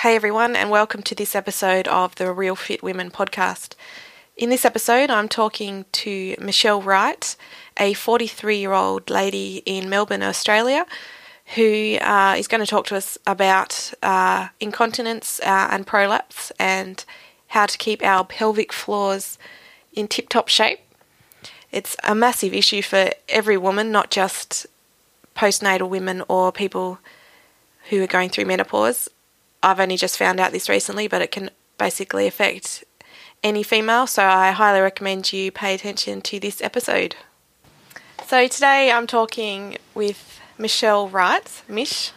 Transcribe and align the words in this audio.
Hey 0.00 0.16
everyone, 0.16 0.56
and 0.56 0.70
welcome 0.70 1.02
to 1.02 1.14
this 1.14 1.34
episode 1.34 1.86
of 1.86 2.14
the 2.14 2.32
Real 2.32 2.56
Fit 2.56 2.82
Women 2.82 3.10
podcast. 3.10 3.74
In 4.34 4.48
this 4.48 4.64
episode, 4.64 5.10
I'm 5.10 5.28
talking 5.28 5.84
to 5.92 6.36
Michelle 6.40 6.80
Wright, 6.80 7.36
a 7.78 7.92
43 7.92 8.56
year 8.56 8.72
old 8.72 9.10
lady 9.10 9.62
in 9.66 9.90
Melbourne, 9.90 10.22
Australia, 10.22 10.86
who 11.54 11.98
uh, 12.00 12.34
is 12.38 12.48
going 12.48 12.62
to 12.62 12.66
talk 12.66 12.86
to 12.86 12.96
us 12.96 13.18
about 13.26 13.92
uh, 14.02 14.48
incontinence 14.58 15.38
uh, 15.40 15.68
and 15.70 15.86
prolapse 15.86 16.50
and 16.58 17.04
how 17.48 17.66
to 17.66 17.76
keep 17.76 18.02
our 18.02 18.24
pelvic 18.24 18.72
floors 18.72 19.36
in 19.92 20.08
tip 20.08 20.30
top 20.30 20.48
shape. 20.48 20.80
It's 21.70 21.94
a 22.04 22.14
massive 22.14 22.54
issue 22.54 22.80
for 22.80 23.10
every 23.28 23.58
woman, 23.58 23.92
not 23.92 24.10
just 24.10 24.66
postnatal 25.36 25.90
women 25.90 26.22
or 26.26 26.52
people 26.52 27.00
who 27.90 28.02
are 28.02 28.06
going 28.06 28.30
through 28.30 28.46
menopause. 28.46 29.10
I've 29.62 29.80
only 29.80 29.96
just 29.96 30.18
found 30.18 30.40
out 30.40 30.52
this 30.52 30.68
recently, 30.68 31.08
but 31.08 31.22
it 31.22 31.30
can 31.30 31.50
basically 31.78 32.26
affect 32.26 32.84
any 33.42 33.62
female, 33.62 34.06
so 34.06 34.24
I 34.24 34.50
highly 34.50 34.80
recommend 34.80 35.32
you 35.32 35.50
pay 35.50 35.74
attention 35.74 36.20
to 36.22 36.38
this 36.38 36.60
episode. 36.60 37.16
So 38.26 38.46
today 38.48 38.92
I'm 38.92 39.06
talking 39.06 39.78
with 39.94 40.40
Michelle 40.58 41.08
Wright, 41.08 41.62
Mish. 41.68 42.12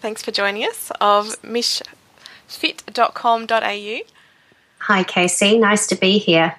Thanks 0.00 0.22
for 0.22 0.30
joining 0.30 0.62
us 0.64 0.92
of 1.00 1.40
mishfit.com.au. 1.42 4.00
Hi, 4.78 5.04
Casey. 5.04 5.58
Nice 5.58 5.86
to 5.88 5.96
be 5.96 6.18
here. 6.18 6.56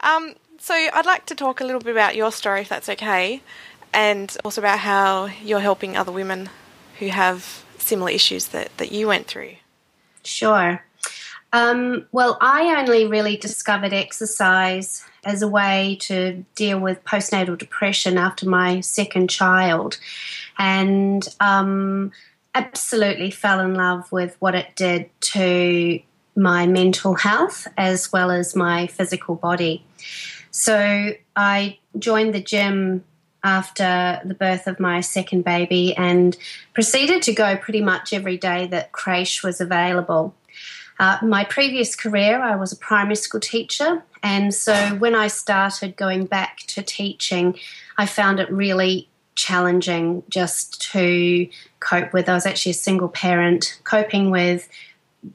Um, 0.00 0.34
so 0.58 0.74
I'd 0.74 1.06
like 1.06 1.24
to 1.26 1.34
talk 1.34 1.60
a 1.60 1.64
little 1.64 1.80
bit 1.80 1.92
about 1.92 2.16
your 2.16 2.30
story, 2.30 2.60
if 2.60 2.68
that's 2.68 2.90
okay, 2.90 3.40
and 3.94 4.36
also 4.44 4.60
about 4.60 4.80
how 4.80 5.30
you're 5.42 5.60
helping 5.60 5.96
other 5.96 6.12
women 6.12 6.50
who 6.98 7.08
have 7.08 7.64
similar 7.80 8.10
issues 8.10 8.48
that, 8.48 8.76
that 8.78 8.92
you 8.92 9.08
went 9.08 9.26
through? 9.26 9.54
Sure. 10.24 10.82
Um, 11.52 12.06
well, 12.12 12.36
I 12.40 12.74
only 12.80 13.06
really 13.06 13.36
discovered 13.36 13.92
exercise 13.92 15.04
as 15.24 15.42
a 15.42 15.48
way 15.48 15.96
to 16.02 16.44
deal 16.54 16.78
with 16.78 17.04
postnatal 17.04 17.56
depression 17.56 18.18
after 18.18 18.48
my 18.48 18.80
second 18.80 19.30
child, 19.30 19.98
and 20.58 21.26
um, 21.40 22.12
absolutely 22.54 23.30
fell 23.30 23.60
in 23.60 23.74
love 23.74 24.10
with 24.12 24.36
what 24.38 24.54
it 24.54 24.74
did 24.76 25.08
to 25.20 26.00
my 26.36 26.66
mental 26.66 27.14
health 27.14 27.66
as 27.76 28.12
well 28.12 28.30
as 28.30 28.54
my 28.54 28.86
physical 28.86 29.34
body. 29.34 29.84
So 30.50 31.12
I 31.34 31.78
joined 31.98 32.34
the 32.34 32.40
gym 32.42 33.04
after 33.46 34.20
the 34.24 34.34
birth 34.34 34.66
of 34.66 34.80
my 34.80 35.00
second 35.00 35.44
baby 35.44 35.96
and 35.96 36.36
proceeded 36.74 37.22
to 37.22 37.32
go 37.32 37.56
pretty 37.56 37.80
much 37.80 38.12
every 38.12 38.36
day 38.36 38.66
that 38.66 38.90
creche 38.90 39.44
was 39.44 39.60
available. 39.60 40.34
Uh, 40.98 41.18
my 41.22 41.44
previous 41.44 41.94
career, 41.94 42.42
I 42.42 42.56
was 42.56 42.72
a 42.72 42.76
primary 42.76 43.14
school 43.14 43.40
teacher, 43.40 44.02
and 44.20 44.52
so 44.52 44.74
when 44.96 45.14
I 45.14 45.28
started 45.28 45.94
going 45.94 46.26
back 46.26 46.58
to 46.68 46.82
teaching, 46.82 47.56
I 47.96 48.06
found 48.06 48.40
it 48.40 48.50
really 48.50 49.08
challenging 49.36 50.24
just 50.28 50.82
to 50.90 51.48
cope 51.78 52.12
with. 52.12 52.28
I 52.28 52.34
was 52.34 52.46
actually 52.46 52.70
a 52.70 52.74
single 52.74 53.08
parent, 53.08 53.78
coping 53.84 54.30
with 54.30 54.68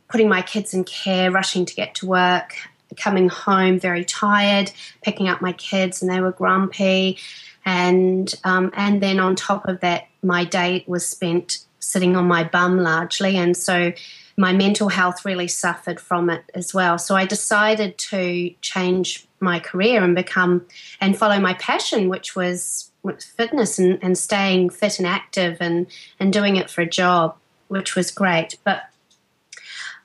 putting 0.09 0.27
my 0.27 0.41
kids 0.41 0.73
in 0.73 0.83
care, 0.83 1.31
rushing 1.31 1.65
to 1.65 1.75
get 1.75 1.95
to 1.95 2.07
work, 2.07 2.55
coming 2.97 3.29
home 3.29 3.79
very 3.79 4.03
tired, 4.03 4.71
picking 5.01 5.29
up 5.29 5.41
my 5.41 5.53
kids, 5.53 6.01
and 6.01 6.11
they 6.11 6.19
were 6.19 6.31
grumpy 6.31 7.17
and 7.65 8.33
um, 8.43 8.71
and 8.75 9.01
then 9.01 9.19
on 9.19 9.35
top 9.35 9.67
of 9.67 9.79
that, 9.81 10.07
my 10.23 10.43
day 10.43 10.83
was 10.87 11.05
spent 11.05 11.65
sitting 11.79 12.15
on 12.15 12.27
my 12.27 12.43
bum 12.43 12.79
largely, 12.79 13.37
and 13.37 13.55
so 13.55 13.93
my 14.37 14.53
mental 14.53 14.89
health 14.89 15.25
really 15.25 15.47
suffered 15.47 15.99
from 15.99 16.29
it 16.29 16.43
as 16.55 16.73
well. 16.73 16.97
So 16.97 17.15
I 17.15 17.25
decided 17.25 17.97
to 17.97 18.53
change 18.61 19.27
my 19.39 19.59
career 19.59 20.03
and 20.03 20.15
become 20.15 20.65
and 20.99 21.17
follow 21.17 21.39
my 21.39 21.53
passion, 21.55 22.09
which 22.09 22.35
was 22.35 22.91
fitness 23.35 23.79
and, 23.79 23.99
and 24.01 24.17
staying 24.17 24.69
fit 24.69 24.99
and 24.99 25.07
active 25.07 25.57
and 25.59 25.87
and 26.19 26.31
doing 26.31 26.55
it 26.55 26.69
for 26.69 26.81
a 26.81 26.89
job, 26.89 27.35
which 27.67 27.95
was 27.95 28.11
great. 28.11 28.57
But 28.63 28.83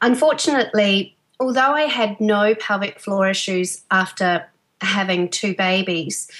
unfortunately, 0.00 1.16
although 1.38 1.72
I 1.72 1.82
had 1.82 2.20
no 2.20 2.54
pelvic 2.54 2.98
floor 3.00 3.28
issues 3.28 3.84
after 3.90 4.46
having 4.80 5.28
two 5.28 5.54
babies, 5.54 6.30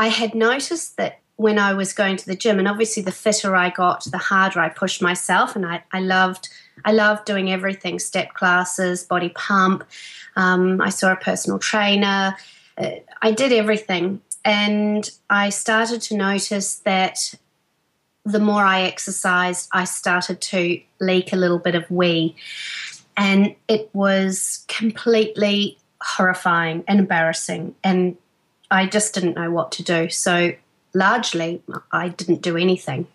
I 0.00 0.08
had 0.08 0.34
noticed 0.34 0.96
that 0.96 1.18
when 1.36 1.58
I 1.58 1.74
was 1.74 1.92
going 1.92 2.16
to 2.16 2.26
the 2.26 2.34
gym, 2.34 2.58
and 2.58 2.66
obviously 2.66 3.02
the 3.02 3.12
fitter 3.12 3.54
I 3.54 3.68
got, 3.68 4.04
the 4.04 4.16
harder 4.16 4.58
I 4.58 4.70
pushed 4.70 5.02
myself, 5.02 5.54
and 5.54 5.66
I, 5.66 5.82
I 5.92 6.00
loved 6.00 6.48
I 6.86 6.92
loved 6.92 7.26
doing 7.26 7.52
everything: 7.52 7.98
step 7.98 8.32
classes, 8.32 9.04
body 9.04 9.28
pump. 9.28 9.84
Um, 10.36 10.80
I 10.80 10.88
saw 10.88 11.12
a 11.12 11.16
personal 11.16 11.58
trainer. 11.58 12.34
Uh, 12.78 12.92
I 13.20 13.32
did 13.32 13.52
everything, 13.52 14.22
and 14.42 15.10
I 15.28 15.50
started 15.50 16.00
to 16.08 16.16
notice 16.16 16.76
that 16.76 17.34
the 18.24 18.40
more 18.40 18.64
I 18.64 18.80
exercised, 18.84 19.68
I 19.70 19.84
started 19.84 20.40
to 20.40 20.80
leak 20.98 21.34
a 21.34 21.36
little 21.36 21.58
bit 21.58 21.74
of 21.74 21.90
wee, 21.90 22.36
and 23.18 23.54
it 23.68 23.90
was 23.92 24.64
completely 24.66 25.76
horrifying 26.00 26.84
and 26.88 27.00
embarrassing 27.00 27.74
and 27.84 28.16
I 28.70 28.86
just 28.86 29.14
didn't 29.14 29.34
know 29.34 29.50
what 29.50 29.72
to 29.72 29.82
do. 29.82 30.08
So 30.08 30.52
largely, 30.94 31.62
I 31.92 32.08
didn't 32.08 32.42
do 32.42 32.56
anything. 32.56 33.06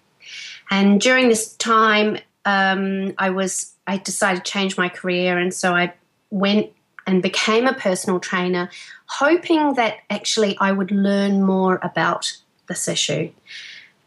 And 0.70 1.00
during 1.00 1.30
this 1.30 1.54
time, 1.56 2.18
um, 2.46 3.14
I 3.18 3.30
was 3.30 3.74
I 3.88 3.98
decided 3.98 4.44
to 4.44 4.52
change 4.52 4.78
my 4.78 4.90
career, 4.90 5.38
and 5.38 5.54
so 5.54 5.74
I 5.74 5.94
went 6.32 6.72
and 7.08 7.22
became 7.22 7.68
a 7.68 7.74
personal 7.74 8.20
trainer, 8.20 8.70
hoping 9.06 9.76
that 9.76 9.98
actually 10.10 10.58
I 10.60 10.72
would 10.72 10.92
learn 10.92 11.44
more 11.44 11.80
about 11.84 12.36
this 12.68 12.88
issue. 12.88 13.32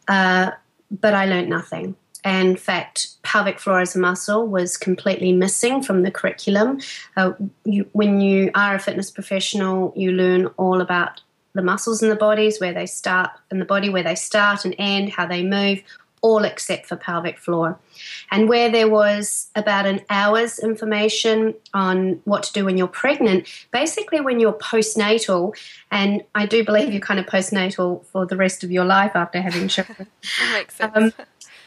Uh, 0.08 0.50
but 0.90 1.14
I 1.14 1.26
learned 1.26 1.48
nothing. 1.48 1.94
In 2.24 2.56
fact, 2.56 3.22
pelvic 3.22 3.60
floor 3.60 3.80
as 3.80 3.94
a 3.94 4.00
muscle 4.00 4.48
was 4.48 4.76
completely 4.76 5.32
missing 5.32 5.82
from 5.82 6.02
the 6.02 6.10
curriculum. 6.10 6.80
Uh, 7.16 7.32
you, 7.64 7.88
when 7.92 8.20
you 8.20 8.50
are 8.54 8.74
a 8.74 8.80
fitness 8.80 9.10
professional, 9.10 9.92
you 9.96 10.10
learn 10.10 10.46
all 10.56 10.80
about 10.80 11.20
the 11.54 11.62
muscles 11.62 12.02
in 12.02 12.08
the 12.08 12.16
bodies, 12.16 12.60
where 12.60 12.72
they 12.72 12.86
start 12.86 13.30
in 13.50 13.58
the 13.58 13.64
body, 13.64 13.88
where 13.88 14.02
they 14.02 14.14
start 14.14 14.64
and 14.64 14.74
end, 14.78 15.10
how 15.10 15.26
they 15.26 15.42
move, 15.42 15.82
all 16.20 16.44
except 16.44 16.86
for 16.86 16.96
pelvic 16.96 17.38
floor. 17.38 17.78
And 18.30 18.48
where 18.48 18.70
there 18.70 18.88
was 18.88 19.48
about 19.54 19.86
an 19.86 20.00
hour's 20.10 20.58
information 20.58 21.54
on 21.74 22.20
what 22.24 22.42
to 22.44 22.52
do 22.52 22.64
when 22.64 22.76
you're 22.76 22.86
pregnant, 22.86 23.48
basically 23.72 24.20
when 24.20 24.40
you're 24.40 24.52
postnatal, 24.52 25.56
and 25.90 26.22
I 26.34 26.46
do 26.46 26.64
believe 26.64 26.92
you're 26.92 27.00
kind 27.00 27.20
of 27.20 27.26
postnatal 27.26 28.04
for 28.06 28.26
the 28.26 28.36
rest 28.36 28.64
of 28.64 28.70
your 28.70 28.84
life 28.84 29.12
after 29.14 29.40
having 29.40 29.68
children. 29.68 30.08
makes 30.52 30.76
sense. 30.76 30.92
Um, 30.94 31.12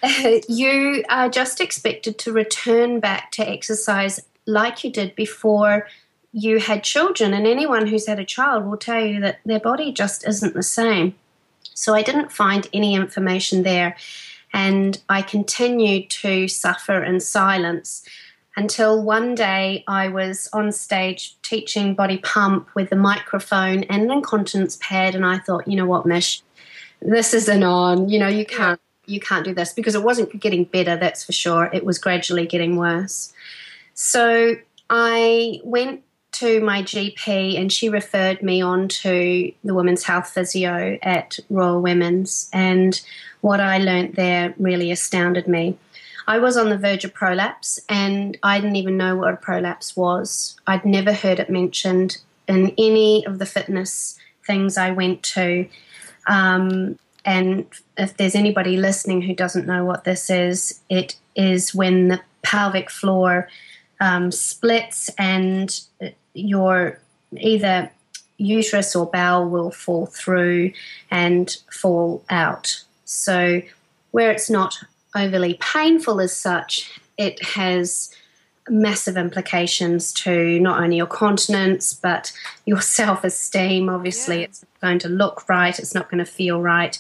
you 0.48 1.04
are 1.10 1.30
just 1.30 1.62
expected 1.62 2.18
to 2.20 2.32
return 2.32 3.00
back 3.00 3.32
to 3.32 3.48
exercise 3.48 4.20
like 4.48 4.84
you 4.84 4.92
did 4.92 5.16
before 5.16 5.88
you 6.34 6.60
had 6.60 6.84
children, 6.84 7.34
and 7.34 7.46
anyone 7.46 7.88
who's 7.88 8.08
had 8.08 8.20
a 8.20 8.26
child 8.26 8.66
will 8.66 8.78
tell 8.78 9.04
you 9.04 9.20
that 9.20 9.40
their 9.46 9.60
body 9.60 9.92
just 9.92 10.28
isn't 10.28 10.54
the 10.54 10.64
same. 10.64 11.16
So 11.74 11.94
I 11.94 12.04
didn't 12.04 12.32
find 12.32 12.68
any 12.74 12.96
information 12.96 13.64
there, 13.64 13.96
and 14.54 15.02
I 15.10 15.22
continued 15.22 16.10
to 16.10 16.48
suffer 16.48 17.04
in 17.04 17.20
silence 17.20 18.06
until 18.56 19.02
one 19.02 19.34
day 19.34 19.84
I 19.88 20.10
was 20.10 20.50
on 20.52 20.72
stage 20.72 21.36
teaching 21.42 21.96
body 21.96 22.18
pump 22.18 22.68
with 22.76 22.92
a 22.92 22.98
microphone 22.98 23.84
and 23.86 24.04
an 24.04 24.12
incontinence 24.12 24.78
pad, 24.82 25.16
and 25.16 25.26
I 25.26 25.40
thought, 25.40 25.68
you 25.68 25.76
know 25.76 25.86
what, 25.86 26.06
Mish, 26.06 26.42
this 27.02 27.34
isn't 27.34 27.64
on. 27.64 28.10
You 28.10 28.20
know, 28.20 28.28
you 28.28 28.46
can't 28.46 28.80
you 29.06 29.20
can't 29.20 29.44
do 29.44 29.54
this 29.54 29.74
because 29.74 29.96
it 29.96 30.04
wasn't 30.04 30.40
getting 30.40 30.64
better. 30.66 30.96
That's 30.96 31.24
for 31.24 31.32
sure. 31.32 31.70
It 31.74 31.84
was 31.84 31.98
gradually 31.98 32.46
getting 32.46 32.78
worse. 32.78 33.34
So 33.94 34.56
I 34.90 35.60
went 35.64 36.04
to 36.42 36.60
my 36.60 36.82
GP 36.82 37.60
and 37.60 37.72
she 37.72 37.88
referred 37.88 38.42
me 38.42 38.64
on 38.64 38.88
to 38.88 39.54
the 39.64 39.76
women's 39.76 40.04
health 40.04 40.28
physio 40.28 40.98
at 41.04 41.38
Royal 41.52 41.80
Women's. 41.80 42.50
And 42.52 43.00
what 43.42 43.60
I 43.60 43.78
learnt 43.78 44.16
there 44.16 44.56
really 44.58 44.90
astounded 44.90 45.48
me. 45.48 45.78
I 46.28 46.40
was 46.40 46.58
on 46.58 46.70
the 46.70 46.80
verge 46.80 47.06
of 47.06 47.14
prolapse 47.14 47.80
and 47.88 48.40
I 48.42 48.60
didn't 48.60 48.78
even 48.78 48.98
know 48.98 49.16
what 49.16 49.36
a 49.36 49.38
prolapse 49.38 49.96
was. 49.96 50.56
I'd 50.66 50.84
never 50.84 51.14
heard 51.14 51.40
it 51.40 51.52
mentioned 51.52 52.18
in 52.48 52.74
any 52.76 53.24
of 53.28 53.38
the 53.38 53.46
fitness 53.46 54.18
things 54.48 54.80
I 54.80 54.90
went 54.90 55.22
to. 55.24 55.68
Um, 56.26 56.98
and 57.24 57.68
if 57.98 58.18
there's 58.18 58.36
anybody 58.36 58.78
listening 58.78 59.22
who 59.22 59.36
doesn't 59.36 59.68
know 59.68 59.86
what 59.86 60.06
this 60.06 60.32
is, 60.32 60.82
it 60.90 61.18
is 61.36 61.76
when 61.76 62.08
the 62.08 62.22
pelvic 62.42 62.90
floor 62.90 63.48
um, 64.00 64.32
splits 64.32 65.12
and 65.20 65.80
your 66.34 67.00
either 67.38 67.92
uterus 68.38 68.96
or 68.96 69.06
bowel 69.06 69.50
will 69.50 69.72
fall 69.72 70.06
through 70.08 70.72
and 71.10 71.58
fall 71.72 72.24
out. 72.30 72.84
So, 73.06 73.62
where 74.12 74.32
it's 74.32 74.50
not 74.50 74.78
overly 75.16 75.58
painful 75.62 76.20
as 76.20 76.36
such, 76.36 77.00
it 77.18 77.44
has 77.44 78.14
massive 78.70 79.18
implications 79.18 80.14
to 80.14 80.60
not 80.60 80.82
only 80.82 80.98
your 80.98 81.08
continence 81.08 81.94
but 81.94 82.32
your 82.66 82.82
self 83.00 83.24
esteem. 83.24 83.90
Obviously, 83.90 84.40
yeah. 84.40 84.46
it's 84.46 84.66
going 84.82 85.00
to 85.00 85.10
look 85.10 85.48
right, 85.48 85.78
it's 85.78 85.96
not 85.96 86.10
going 86.10 86.24
to 86.24 86.32
feel 86.32 86.62
right, 86.62 87.00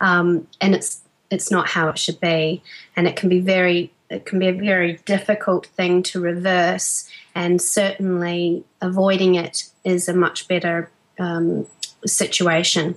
um, 0.00 0.46
and 0.60 0.74
it's 0.74 1.00
it's 1.30 1.50
not 1.50 1.68
how 1.68 1.88
it 1.88 1.98
should 1.98 2.20
be, 2.20 2.62
and 2.96 3.06
it 3.06 3.16
can 3.16 3.28
be 3.28 3.40
very 3.40 3.92
it 4.10 4.26
can 4.26 4.38
be 4.38 4.48
a 4.48 4.52
very 4.52 4.94
difficult 5.04 5.66
thing 5.66 6.02
to 6.04 6.20
reverse, 6.20 7.08
and 7.34 7.60
certainly 7.60 8.64
avoiding 8.80 9.34
it 9.34 9.64
is 9.84 10.08
a 10.08 10.14
much 10.14 10.48
better 10.48 10.90
um, 11.18 11.66
situation. 12.06 12.96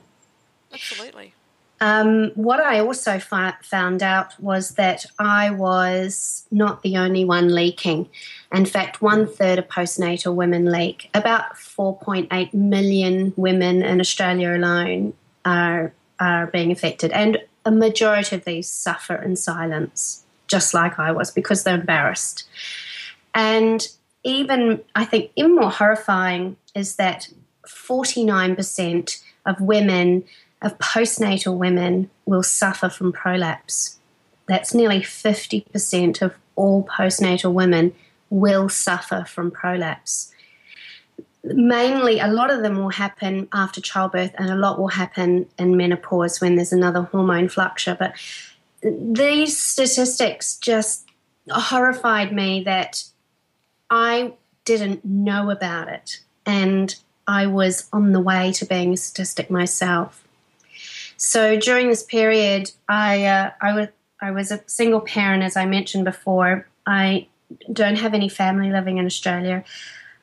Absolutely. 0.73 1.33
Um, 1.81 2.29
what 2.35 2.59
I 2.59 2.79
also 2.79 3.17
fi- 3.17 3.55
found 3.63 4.03
out 4.03 4.39
was 4.39 4.75
that 4.75 5.07
I 5.17 5.49
was 5.49 6.45
not 6.51 6.83
the 6.83 6.97
only 6.97 7.25
one 7.25 7.53
leaking. 7.53 8.07
In 8.53 8.67
fact, 8.67 9.01
one 9.01 9.27
third 9.27 9.57
of 9.57 9.67
postnatal 9.67 10.35
women 10.35 10.71
leak. 10.71 11.09
About 11.15 11.55
4.8 11.55 12.53
million 12.53 13.33
women 13.35 13.81
in 13.81 13.99
Australia 13.99 14.55
alone 14.55 15.13
are, 15.43 15.91
are 16.19 16.47
being 16.47 16.71
affected, 16.71 17.11
and 17.11 17.39
a 17.65 17.71
majority 17.71 18.35
of 18.35 18.45
these 18.45 18.69
suffer 18.69 19.15
in 19.15 19.35
silence, 19.35 20.20
just 20.51 20.74
like 20.74 21.00
I 21.00 21.12
was, 21.12 21.31
because 21.31 21.63
they're 21.63 21.80
embarrassed. 21.80 22.48
And 23.33 23.88
even, 24.24 24.81
I 24.94 25.06
think, 25.06 25.31
even 25.36 25.56
more 25.56 25.71
horrifying 25.71 26.57
is 26.75 26.98
that 26.98 27.30
49% 27.65 29.24
of 29.45 29.62
women 29.62 30.24
of 30.62 30.77
postnatal 30.77 31.57
women 31.57 32.09
will 32.25 32.44
suffer 32.44 32.89
from 32.89 33.12
prolapse. 33.12 33.98
That's 34.48 34.74
nearly 34.74 35.00
50% 35.00 36.21
of 36.21 36.36
all 36.56 36.83
postnatal 36.86 37.54
women 37.54 37.94
will 38.30 38.69
suffer 38.69 39.25
from 39.27 39.50
prolapse. 39.50 40.31
Mainly, 41.44 42.19
a 42.19 42.27
lot 42.27 42.51
of 42.51 42.62
them 42.62 42.77
will 42.77 42.89
happen 42.89 43.47
after 43.51 43.81
childbirth, 43.81 44.33
and 44.38 44.51
a 44.51 44.56
lot 44.56 44.77
will 44.77 44.89
happen 44.89 45.47
in 45.57 45.75
menopause 45.75 46.39
when 46.39 46.56
there's 46.56 46.71
another 46.71 47.01
hormone 47.01 47.50
fluctuation. 47.50 47.97
But 47.97 48.13
these 48.81 49.57
statistics 49.60 50.57
just 50.57 51.07
horrified 51.50 52.33
me 52.33 52.63
that 52.63 53.04
I 53.89 54.33
didn't 54.66 55.04
know 55.06 55.50
about 55.50 55.88
it, 55.88 56.19
and 56.45 56.95
I 57.28 57.48
was 57.48 57.88
on 57.94 58.12
the 58.13 58.19
way 58.19 58.51
to 58.54 58.66
being 58.66 58.94
a 58.94 58.98
statistic 58.98 59.50
myself. 59.50 60.28
So 61.18 61.60
during 61.60 61.88
this 61.88 62.04
period, 62.04 62.72
I 62.89 63.25
uh, 63.25 63.51
I 63.62 63.74
was 63.74 63.88
I 64.22 64.31
was 64.31 64.51
a 64.51 64.63
single 64.66 65.01
parent, 65.01 65.44
as 65.44 65.56
I 65.56 65.66
mentioned 65.66 66.06
before. 66.06 66.68
I 66.86 67.28
don't 67.72 67.98
have 67.98 68.13
any 68.13 68.30
family 68.30 68.72
living 68.72 68.98
in 68.98 69.06
Australia. 69.06 69.63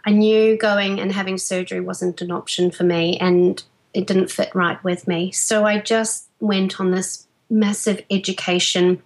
I 0.05 0.11
knew 0.11 0.57
going 0.57 0.99
and 0.99 1.13
having 1.13 1.39
surgery 1.39 1.81
wasn't 1.81 2.21
an 2.23 2.33
option 2.33 2.71
for 2.71 2.83
me, 2.83 3.17
and 3.19 3.63
it 3.95 4.07
didn't 4.07 4.31
fit 4.31 4.55
right 4.55 4.83
with 4.83 5.07
me. 5.07 5.31
So 5.31 5.65
I 5.65 5.79
just 5.79 6.29
went 6.41 6.81
on 6.81 6.91
this 6.91 7.28
massive 7.51 8.03
education 8.11 9.03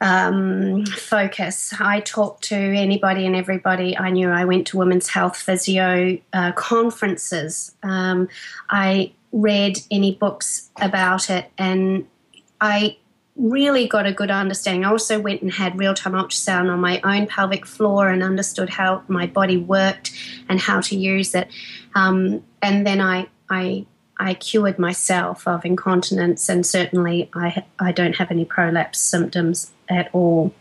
um, 0.00 0.86
focus. 0.86 1.74
I 1.78 2.00
talked 2.00 2.44
to 2.44 2.56
anybody 2.56 3.26
and 3.26 3.36
everybody 3.36 3.96
I 3.96 4.10
knew. 4.10 4.30
I 4.30 4.44
went 4.44 4.66
to 4.68 4.78
women's 4.78 5.08
health 5.08 5.36
physio 5.36 6.18
uh, 6.32 6.52
conferences. 6.52 7.74
Um, 7.82 8.28
I 8.70 9.12
read 9.32 9.78
any 9.90 10.14
books 10.14 10.70
about 10.80 11.28
it, 11.28 11.50
and 11.58 12.06
I 12.60 12.96
really 13.36 13.86
got 13.86 14.06
a 14.06 14.12
good 14.12 14.30
understanding. 14.30 14.84
I 14.84 14.90
also 14.90 15.20
went 15.20 15.42
and 15.42 15.52
had 15.52 15.78
real 15.78 15.94
time 15.94 16.12
ultrasound 16.12 16.70
on 16.70 16.80
my 16.80 17.00
own 17.04 17.26
pelvic 17.26 17.66
floor 17.66 18.08
and 18.08 18.22
understood 18.22 18.68
how 18.68 19.02
my 19.08 19.26
body 19.26 19.56
worked 19.56 20.12
and 20.48 20.60
how 20.60 20.80
to 20.82 20.96
use 20.96 21.34
it. 21.34 21.48
Um, 21.94 22.44
and 22.62 22.86
then 22.86 23.00
I, 23.00 23.28
I, 23.48 23.86
I 24.20 24.34
cured 24.34 24.78
myself 24.78 25.48
of 25.48 25.64
incontinence, 25.64 26.48
and 26.50 26.64
certainly 26.64 27.30
I, 27.34 27.64
I 27.78 27.90
don't 27.90 28.16
have 28.16 28.30
any 28.30 28.44
prolapse 28.44 29.00
symptoms 29.00 29.72
at 29.88 30.10
all. 30.12 30.52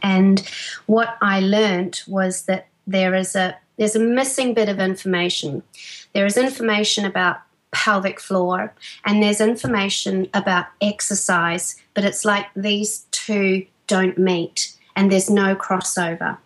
And 0.00 0.48
what 0.86 1.16
I 1.20 1.40
learned 1.40 2.02
was 2.06 2.42
that 2.42 2.68
there 2.86 3.14
is 3.14 3.34
a 3.34 3.56
there's 3.76 3.96
a 3.96 4.00
missing 4.00 4.54
bit 4.54 4.68
of 4.68 4.78
information. 4.78 5.64
There 6.12 6.24
is 6.24 6.36
information 6.36 7.04
about 7.04 7.40
pelvic 7.72 8.20
floor, 8.20 8.72
and 9.04 9.20
there's 9.20 9.40
information 9.40 10.28
about 10.32 10.66
exercise, 10.80 11.74
but 11.94 12.04
it's 12.04 12.24
like 12.24 12.46
these 12.54 13.06
two 13.10 13.66
don't 13.88 14.16
meet 14.16 14.72
and 14.94 15.10
there's 15.10 15.28
no 15.28 15.56
crossover. 15.56 16.38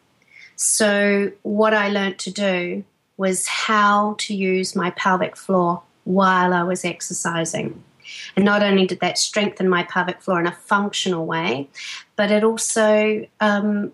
So, 0.56 1.31
what 1.43 1.75
I 1.75 1.89
learned 1.89 2.19
to 2.21 2.31
do 2.31 2.85
was 3.19 3.47
how 3.47 4.15
to 4.21 4.35
use 4.35 4.75
my 4.75 4.91
pelvic 4.93 5.37
floor 5.37 5.83
while 6.09 6.55
I 6.55 6.63
was 6.63 6.87
exercising. 6.87 7.85
And 8.35 8.43
not 8.43 8.63
only 8.63 8.87
did 8.87 9.01
that 9.01 9.19
strengthen 9.19 9.69
my 9.69 9.83
pelvic 9.83 10.23
floor 10.23 10.41
in 10.41 10.47
a 10.47 10.53
functional 10.53 11.27
way, 11.27 11.69
but 12.17 12.31
it 12.31 12.43
also, 12.43 13.27
um, 13.41 13.93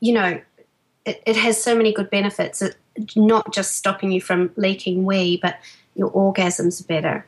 you 0.00 0.12
know, 0.12 0.40
it, 1.04 1.22
it, 1.24 1.36
has 1.36 1.62
so 1.62 1.76
many 1.76 1.92
good 1.92 2.10
benefits. 2.10 2.60
It, 2.62 2.74
not 3.14 3.54
just 3.54 3.76
stopping 3.76 4.10
you 4.10 4.20
from 4.20 4.50
leaking 4.56 5.04
wee, 5.04 5.38
but 5.40 5.60
your 5.94 6.10
orgasms 6.10 6.80
are 6.80 6.86
better. 6.88 7.26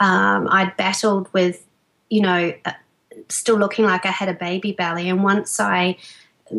Um, 0.00 0.48
I'd 0.50 0.76
battled 0.76 1.32
with, 1.32 1.64
you 2.10 2.20
know, 2.20 2.52
uh, 2.66 2.72
still 3.30 3.56
looking 3.56 3.86
like 3.86 4.04
I 4.04 4.10
had 4.10 4.28
a 4.28 4.34
baby 4.34 4.72
belly. 4.72 5.08
And 5.08 5.24
once 5.24 5.58
I 5.58 5.96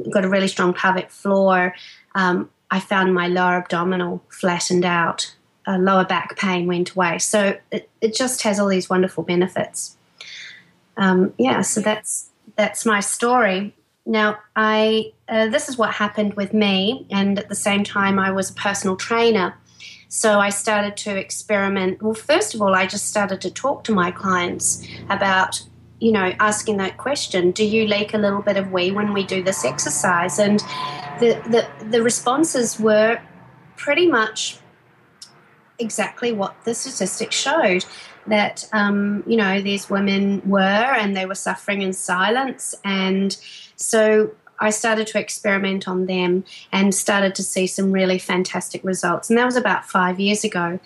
got 0.09 0.25
a 0.25 0.29
really 0.29 0.47
strong 0.47 0.73
pelvic 0.73 1.11
floor, 1.11 1.75
um, 2.15 2.49
I 2.71 2.79
found 2.79 3.13
my 3.13 3.27
lower 3.27 3.57
abdominal 3.57 4.23
flattened 4.29 4.83
out, 4.83 5.35
uh, 5.67 5.77
lower 5.77 6.05
back 6.05 6.37
pain 6.37 6.65
went 6.65 6.91
away. 6.91 7.19
So 7.19 7.57
it, 7.71 7.89
it 8.01 8.15
just 8.15 8.41
has 8.43 8.59
all 8.59 8.67
these 8.67 8.89
wonderful 8.89 9.23
benefits. 9.23 9.97
Um, 10.95 11.33
yeah, 11.37 11.61
so 11.61 11.81
that's 11.81 12.29
that's 12.55 12.85
my 12.85 13.01
story. 13.01 13.75
Now, 14.05 14.39
I 14.55 15.11
uh, 15.27 15.47
this 15.49 15.69
is 15.69 15.77
what 15.77 15.93
happened 15.93 16.35
with 16.35 16.53
me, 16.53 17.05
and 17.11 17.37
at 17.37 17.49
the 17.49 17.55
same 17.55 17.83
time, 17.83 18.17
I 18.17 18.31
was 18.31 18.49
a 18.49 18.53
personal 18.53 18.95
trainer. 18.95 19.55
So 20.09 20.39
I 20.39 20.49
started 20.49 20.95
to 20.97 21.17
experiment. 21.17 22.01
Well, 22.01 22.13
first 22.13 22.55
of 22.55 22.61
all, 22.61 22.73
I 22.73 22.87
just 22.87 23.07
started 23.09 23.41
to 23.41 23.51
talk 23.51 23.83
to 23.85 23.91
my 23.91 24.09
clients 24.09 24.87
about, 25.09 25.61
you 25.99 26.13
know, 26.13 26.33
asking 26.39 26.77
that 26.77 26.97
question 26.97 27.51
Do 27.51 27.65
you 27.65 27.85
leak 27.85 28.13
a 28.13 28.17
little 28.17 28.41
bit 28.41 28.55
of 28.57 28.71
wee 28.71 28.91
when 28.91 29.13
we 29.13 29.23
do 29.23 29.43
this 29.43 29.65
exercise? 29.65 30.39
And 30.39 30.59
the, 31.19 31.41
the, 31.49 31.85
the 31.89 32.01
responses 32.01 32.79
were 32.79 33.19
pretty 33.75 34.07
much 34.07 34.59
exactly 35.79 36.31
what 36.31 36.55
the 36.63 36.73
statistics 36.73 37.35
showed 37.35 37.85
that 38.25 38.67
um, 38.73 39.23
you 39.25 39.37
know 39.37 39.61
these 39.61 39.89
women 39.89 40.41
were 40.45 40.59
and 40.59 41.15
they 41.15 41.25
were 41.25 41.35
suffering 41.35 41.81
in 41.81 41.93
silence 41.93 42.75
and 42.83 43.37
so 43.75 44.31
I 44.59 44.71
started 44.71 45.07
to 45.07 45.19
experiment 45.19 45.87
on 45.87 46.05
them 46.05 46.43
and 46.71 46.93
started 46.93 47.35
to 47.35 47.43
see 47.43 47.67
some 47.67 47.91
really 47.91 48.17
fantastic 48.17 48.83
results. 48.83 49.29
And 49.29 49.37
that 49.37 49.45
was 49.45 49.55
about 49.55 49.85
five 49.85 50.19
years 50.19 50.43
ago. 50.43 50.79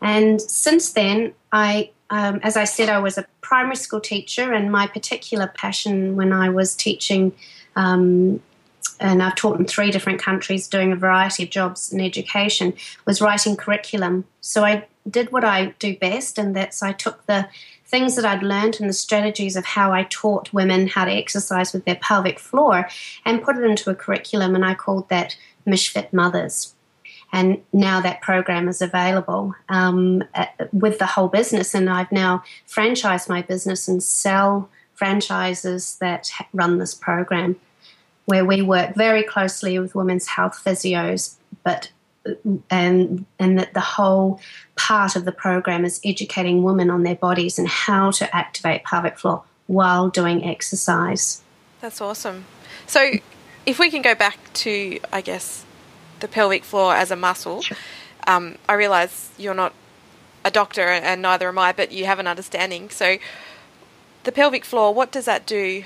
And 0.00 0.42
since 0.42 0.92
then, 0.92 1.32
I, 1.52 1.90
um, 2.10 2.40
as 2.42 2.56
I 2.56 2.64
said, 2.64 2.88
I 2.88 2.98
was 2.98 3.16
a 3.16 3.26
primary 3.40 3.76
school 3.76 4.00
teacher, 4.00 4.52
and 4.52 4.72
my 4.72 4.86
particular 4.86 5.46
passion 5.46 6.16
when 6.16 6.32
I 6.32 6.48
was 6.48 6.74
teaching, 6.74 7.32
um, 7.76 8.42
and 9.02 9.22
I've 9.22 9.34
taught 9.34 9.58
in 9.58 9.66
three 9.66 9.90
different 9.90 10.20
countries 10.20 10.68
doing 10.68 10.92
a 10.92 10.96
variety 10.96 11.42
of 11.42 11.50
jobs 11.50 11.92
in 11.92 12.00
education, 12.00 12.74
was 13.06 13.20
writing 13.20 13.56
curriculum. 13.56 14.24
So 14.40 14.64
I 14.64 14.86
did 15.08 15.32
what 15.32 15.44
I 15.44 15.74
do 15.78 15.96
best, 15.96 16.38
and 16.38 16.54
that's 16.54 16.82
I 16.82 16.92
took 16.92 17.26
the 17.26 17.48
things 17.84 18.16
that 18.16 18.24
I'd 18.24 18.42
learned 18.42 18.80
and 18.80 18.88
the 18.88 18.94
strategies 18.94 19.56
of 19.56 19.66
how 19.66 19.92
I 19.92 20.04
taught 20.04 20.52
women 20.52 20.86
how 20.86 21.04
to 21.04 21.12
exercise 21.12 21.72
with 21.72 21.84
their 21.84 21.96
pelvic 21.96 22.38
floor 22.38 22.88
and 23.24 23.42
put 23.42 23.58
it 23.58 23.64
into 23.64 23.90
a 23.90 23.94
curriculum, 23.94 24.54
and 24.54 24.64
I 24.64 24.74
called 24.74 25.08
that 25.08 25.36
Mishfit 25.66 26.12
Mothers. 26.12 26.74
And 27.34 27.62
now 27.72 28.00
that 28.00 28.20
program 28.20 28.68
is 28.68 28.82
available 28.82 29.54
um, 29.68 30.22
with 30.70 30.98
the 30.98 31.06
whole 31.06 31.28
business, 31.28 31.74
and 31.74 31.88
I've 31.88 32.12
now 32.12 32.44
franchised 32.68 33.28
my 33.28 33.42
business 33.42 33.88
and 33.88 34.02
sell 34.02 34.68
franchises 34.94 35.96
that 35.96 36.30
run 36.52 36.78
this 36.78 36.94
program, 36.94 37.56
where 38.26 38.44
we 38.44 38.62
work 38.62 38.94
very 38.94 39.22
closely 39.22 39.78
with 39.78 39.94
women's 39.94 40.26
health 40.26 40.60
physios, 40.64 41.36
but 41.64 41.90
and 42.70 43.26
and 43.38 43.58
that 43.58 43.74
the 43.74 43.80
whole 43.80 44.40
part 44.76 45.16
of 45.16 45.24
the 45.24 45.32
program 45.32 45.84
is 45.84 46.00
educating 46.04 46.62
women 46.62 46.90
on 46.90 47.02
their 47.02 47.16
bodies 47.16 47.58
and 47.58 47.68
how 47.68 48.10
to 48.12 48.34
activate 48.34 48.84
pelvic 48.84 49.18
floor 49.18 49.42
while 49.66 50.08
doing 50.08 50.44
exercise. 50.44 51.42
That's 51.80 52.00
awesome. 52.00 52.44
So, 52.86 53.12
if 53.66 53.78
we 53.78 53.90
can 53.90 54.02
go 54.02 54.14
back 54.14 54.38
to, 54.54 55.00
I 55.12 55.20
guess, 55.20 55.64
the 56.20 56.28
pelvic 56.28 56.64
floor 56.64 56.94
as 56.94 57.10
a 57.10 57.16
muscle, 57.16 57.62
um, 58.26 58.56
I 58.68 58.74
realise 58.74 59.30
you're 59.36 59.54
not 59.54 59.72
a 60.44 60.50
doctor 60.50 60.82
and 60.82 61.22
neither 61.22 61.48
am 61.48 61.58
I, 61.58 61.72
but 61.72 61.92
you 61.92 62.04
have 62.06 62.18
an 62.18 62.26
understanding. 62.26 62.90
So, 62.90 63.16
the 64.24 64.32
pelvic 64.32 64.64
floor, 64.64 64.94
what 64.94 65.10
does 65.10 65.24
that 65.24 65.46
do 65.46 65.84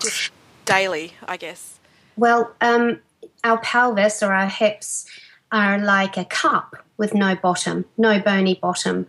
just 0.00 0.30
daily, 0.68 1.14
I 1.26 1.36
guess? 1.36 1.78
Well, 2.16 2.54
um, 2.60 3.00
our 3.42 3.58
pelvis 3.58 4.22
or 4.22 4.32
our 4.32 4.48
hips 4.48 5.06
are 5.50 5.78
like 5.78 6.16
a 6.16 6.24
cup 6.24 6.76
with 6.98 7.14
no 7.14 7.34
bottom, 7.34 7.84
no 7.96 8.20
bony 8.20 8.58
bottom. 8.60 9.06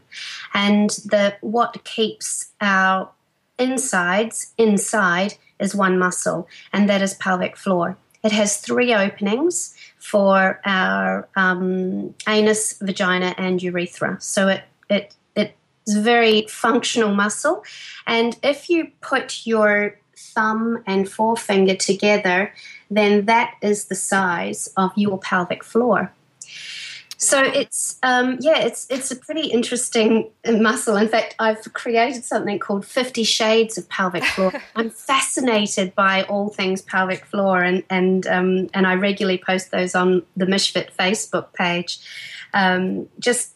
And 0.54 0.90
the 0.90 1.36
what 1.42 1.84
keeps 1.84 2.52
our 2.62 3.10
insides 3.58 4.54
inside 4.58 5.34
is 5.60 5.76
one 5.76 6.00
muscle, 6.00 6.48
and 6.72 6.88
that 6.90 7.02
is 7.02 7.14
pelvic 7.16 7.58
floor. 7.58 7.98
It 8.24 8.32
has 8.32 8.58
three 8.58 8.94
openings 8.94 9.76
for 9.98 10.62
our 10.66 11.28
um, 11.36 12.14
anus, 12.28 12.78
vagina, 12.80 13.34
and 13.38 13.62
urethra. 13.62 14.18
So 14.22 14.48
it 14.48 14.64
it 14.90 15.16
it's 15.36 15.96
a 15.96 16.02
very 16.02 16.46
functional 16.48 17.14
muscle, 17.14 17.64
and 18.06 18.38
if 18.44 18.70
you 18.70 18.92
put 19.02 19.46
your 19.46 19.98
thumb 20.20 20.84
and 20.86 21.10
forefinger 21.10 21.76
together, 21.76 22.54
then 22.90 23.26
that 23.26 23.56
is 23.62 23.86
the 23.86 23.96
size 23.96 24.70
of 24.78 24.92
your 24.96 25.18
pelvic 25.18 25.64
floor. 25.64 26.12
So 27.22 27.44
it's 27.44 28.00
um, 28.02 28.38
yeah, 28.40 28.60
it's 28.60 28.88
it's 28.90 29.12
a 29.12 29.16
pretty 29.16 29.48
interesting 29.48 30.30
muscle. 30.50 30.96
In 30.96 31.10
fact, 31.10 31.36
I've 31.38 31.62
created 31.74 32.24
something 32.24 32.60
called 32.60 32.86
Fifty 32.86 33.26
Shades 33.26 33.78
of 33.78 33.90
Pelvic 33.90 34.24
Floor. 34.24 34.54
I'm 34.78 34.90
fascinated 34.90 35.94
by 35.96 36.24
all 36.24 36.48
things 36.48 36.82
pelvic 36.82 37.26
floor, 37.26 37.62
and 37.62 37.84
and 37.90 38.26
um, 38.26 38.70
and 38.74 38.88
I 38.88 38.96
regularly 38.96 39.38
post 39.38 39.70
those 39.72 39.96
on 39.96 40.24
the 40.38 40.46
Mishfit 40.46 40.94
Facebook 40.98 41.54
page. 41.54 42.00
Um, 42.54 43.10
just 43.20 43.54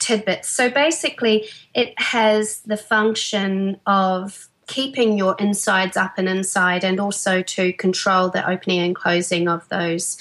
tidbits. 0.00 0.48
So 0.48 0.68
basically, 0.68 1.48
it 1.74 1.98
has 2.00 2.60
the 2.62 2.76
function 2.76 3.80
of 3.86 4.48
keeping 4.66 5.16
your 5.16 5.36
insides 5.38 5.96
up 5.96 6.14
and 6.18 6.28
inside, 6.28 6.84
and 6.84 7.00
also 7.00 7.42
to 7.42 7.72
control 7.74 8.28
the 8.28 8.48
opening 8.48 8.80
and 8.80 8.94
closing 8.94 9.48
of 9.48 9.68
those 9.68 10.18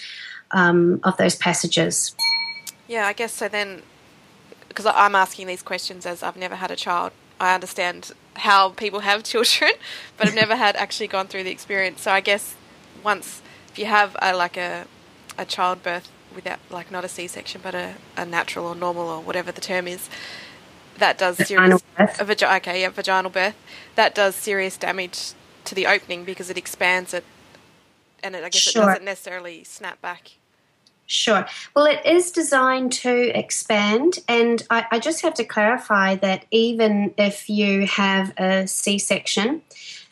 um, 0.51 0.99
of 1.03 1.17
those 1.17 1.35
passages. 1.35 2.15
Yeah, 2.87 3.07
I 3.07 3.13
guess 3.13 3.33
so. 3.33 3.47
Then, 3.47 3.81
because 4.67 4.85
I'm 4.85 5.15
asking 5.15 5.47
these 5.47 5.61
questions 5.61 6.05
as 6.05 6.23
I've 6.23 6.37
never 6.37 6.55
had 6.55 6.71
a 6.71 6.75
child, 6.75 7.11
I 7.39 7.53
understand 7.55 8.11
how 8.35 8.69
people 8.69 9.01
have 9.01 9.23
children, 9.33 9.71
but 10.17 10.27
I've 10.27 10.35
never 10.35 10.55
had 10.55 10.75
actually 10.75 11.07
gone 11.07 11.27
through 11.27 11.43
the 11.43 11.51
experience. 11.51 12.01
So 12.01 12.11
I 12.11 12.21
guess 12.21 12.55
once 13.03 13.41
if 13.69 13.79
you 13.79 13.85
have 13.85 14.15
a, 14.21 14.35
like 14.35 14.57
a 14.57 14.87
a 15.37 15.45
childbirth 15.45 16.09
without 16.33 16.59
like 16.69 16.91
not 16.91 17.03
a 17.03 17.09
C-section 17.09 17.61
but 17.63 17.75
a, 17.75 17.95
a 18.15 18.25
natural 18.25 18.67
or 18.67 18.75
normal 18.75 19.07
or 19.07 19.21
whatever 19.21 19.51
the 19.51 19.61
term 19.61 19.87
is, 19.87 20.09
that 20.97 21.17
does 21.17 21.37
serious 21.37 21.81
a 21.97 22.25
vagi- 22.25 22.57
okay 22.57 22.81
yeah 22.81 22.89
vaginal 22.89 23.31
birth 23.31 23.55
that 23.95 24.15
does 24.15 24.35
serious 24.35 24.77
damage 24.77 25.33
to 25.63 25.75
the 25.75 25.87
opening 25.87 26.23
because 26.23 26.49
it 26.49 26.57
expands 26.57 27.13
it 27.13 27.23
and 28.23 28.35
it, 28.35 28.43
I 28.43 28.49
guess 28.49 28.61
sure. 28.61 28.83
it 28.83 28.85
doesn't 28.85 29.05
necessarily 29.05 29.63
snap 29.63 30.01
back 30.01 30.31
Sure. 31.07 31.45
Well, 31.75 31.85
it 31.85 32.03
is 32.03 32.31
designed 32.31 32.91
to 32.93 33.37
expand, 33.37 34.19
and 34.27 34.63
I, 34.71 34.87
I, 34.91 34.99
just 34.99 35.21
have 35.21 35.35
to 35.35 35.43
clarify 35.43 36.15
that 36.15 36.45
even 36.49 37.13
if 37.15 37.47
you 37.47 37.85
have 37.85 38.33
a 38.39 38.67
C 38.67 38.97
section, 38.97 39.61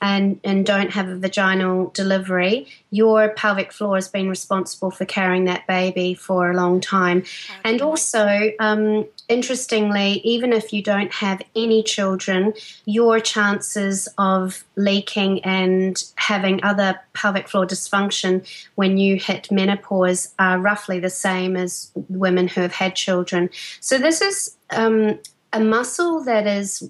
and, 0.03 0.37
and 0.43 0.65
don't 0.65 0.91
have 0.91 1.07
a 1.07 1.15
vaginal 1.15 1.89
delivery, 1.93 2.67
your 2.91 3.29
pelvic 3.29 3.71
floor 3.71 3.95
has 3.95 4.09
been 4.09 4.27
responsible 4.27 4.91
for 4.91 5.05
carrying 5.05 5.45
that 5.45 5.65
baby 5.65 6.13
for 6.13 6.51
a 6.51 6.53
long 6.53 6.81
time. 6.81 7.19
Okay. 7.19 7.59
And 7.63 7.81
also, 7.81 8.51
um, 8.59 9.07
interestingly, 9.29 10.19
even 10.25 10.51
if 10.51 10.73
you 10.73 10.83
don't 10.83 11.13
have 11.13 11.41
any 11.55 11.83
children, 11.83 12.53
your 12.83 13.21
chances 13.21 14.09
of 14.17 14.65
leaking 14.75 15.41
and 15.45 16.03
having 16.15 16.61
other 16.65 16.99
pelvic 17.13 17.47
floor 17.47 17.65
dysfunction 17.65 18.45
when 18.75 18.97
you 18.97 19.15
hit 19.15 19.49
menopause 19.51 20.33
are 20.37 20.59
roughly 20.59 20.99
the 20.99 21.09
same 21.09 21.55
as 21.55 21.91
women 22.09 22.49
who 22.49 22.59
have 22.59 22.73
had 22.73 22.93
children. 22.93 23.49
So, 23.79 23.97
this 23.97 24.19
is 24.19 24.57
um, 24.69 25.19
a 25.53 25.61
muscle 25.61 26.25
that 26.25 26.45
is 26.45 26.89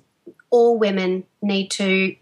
all 0.49 0.79
women 0.79 1.25
need 1.43 1.69
to 1.69 2.15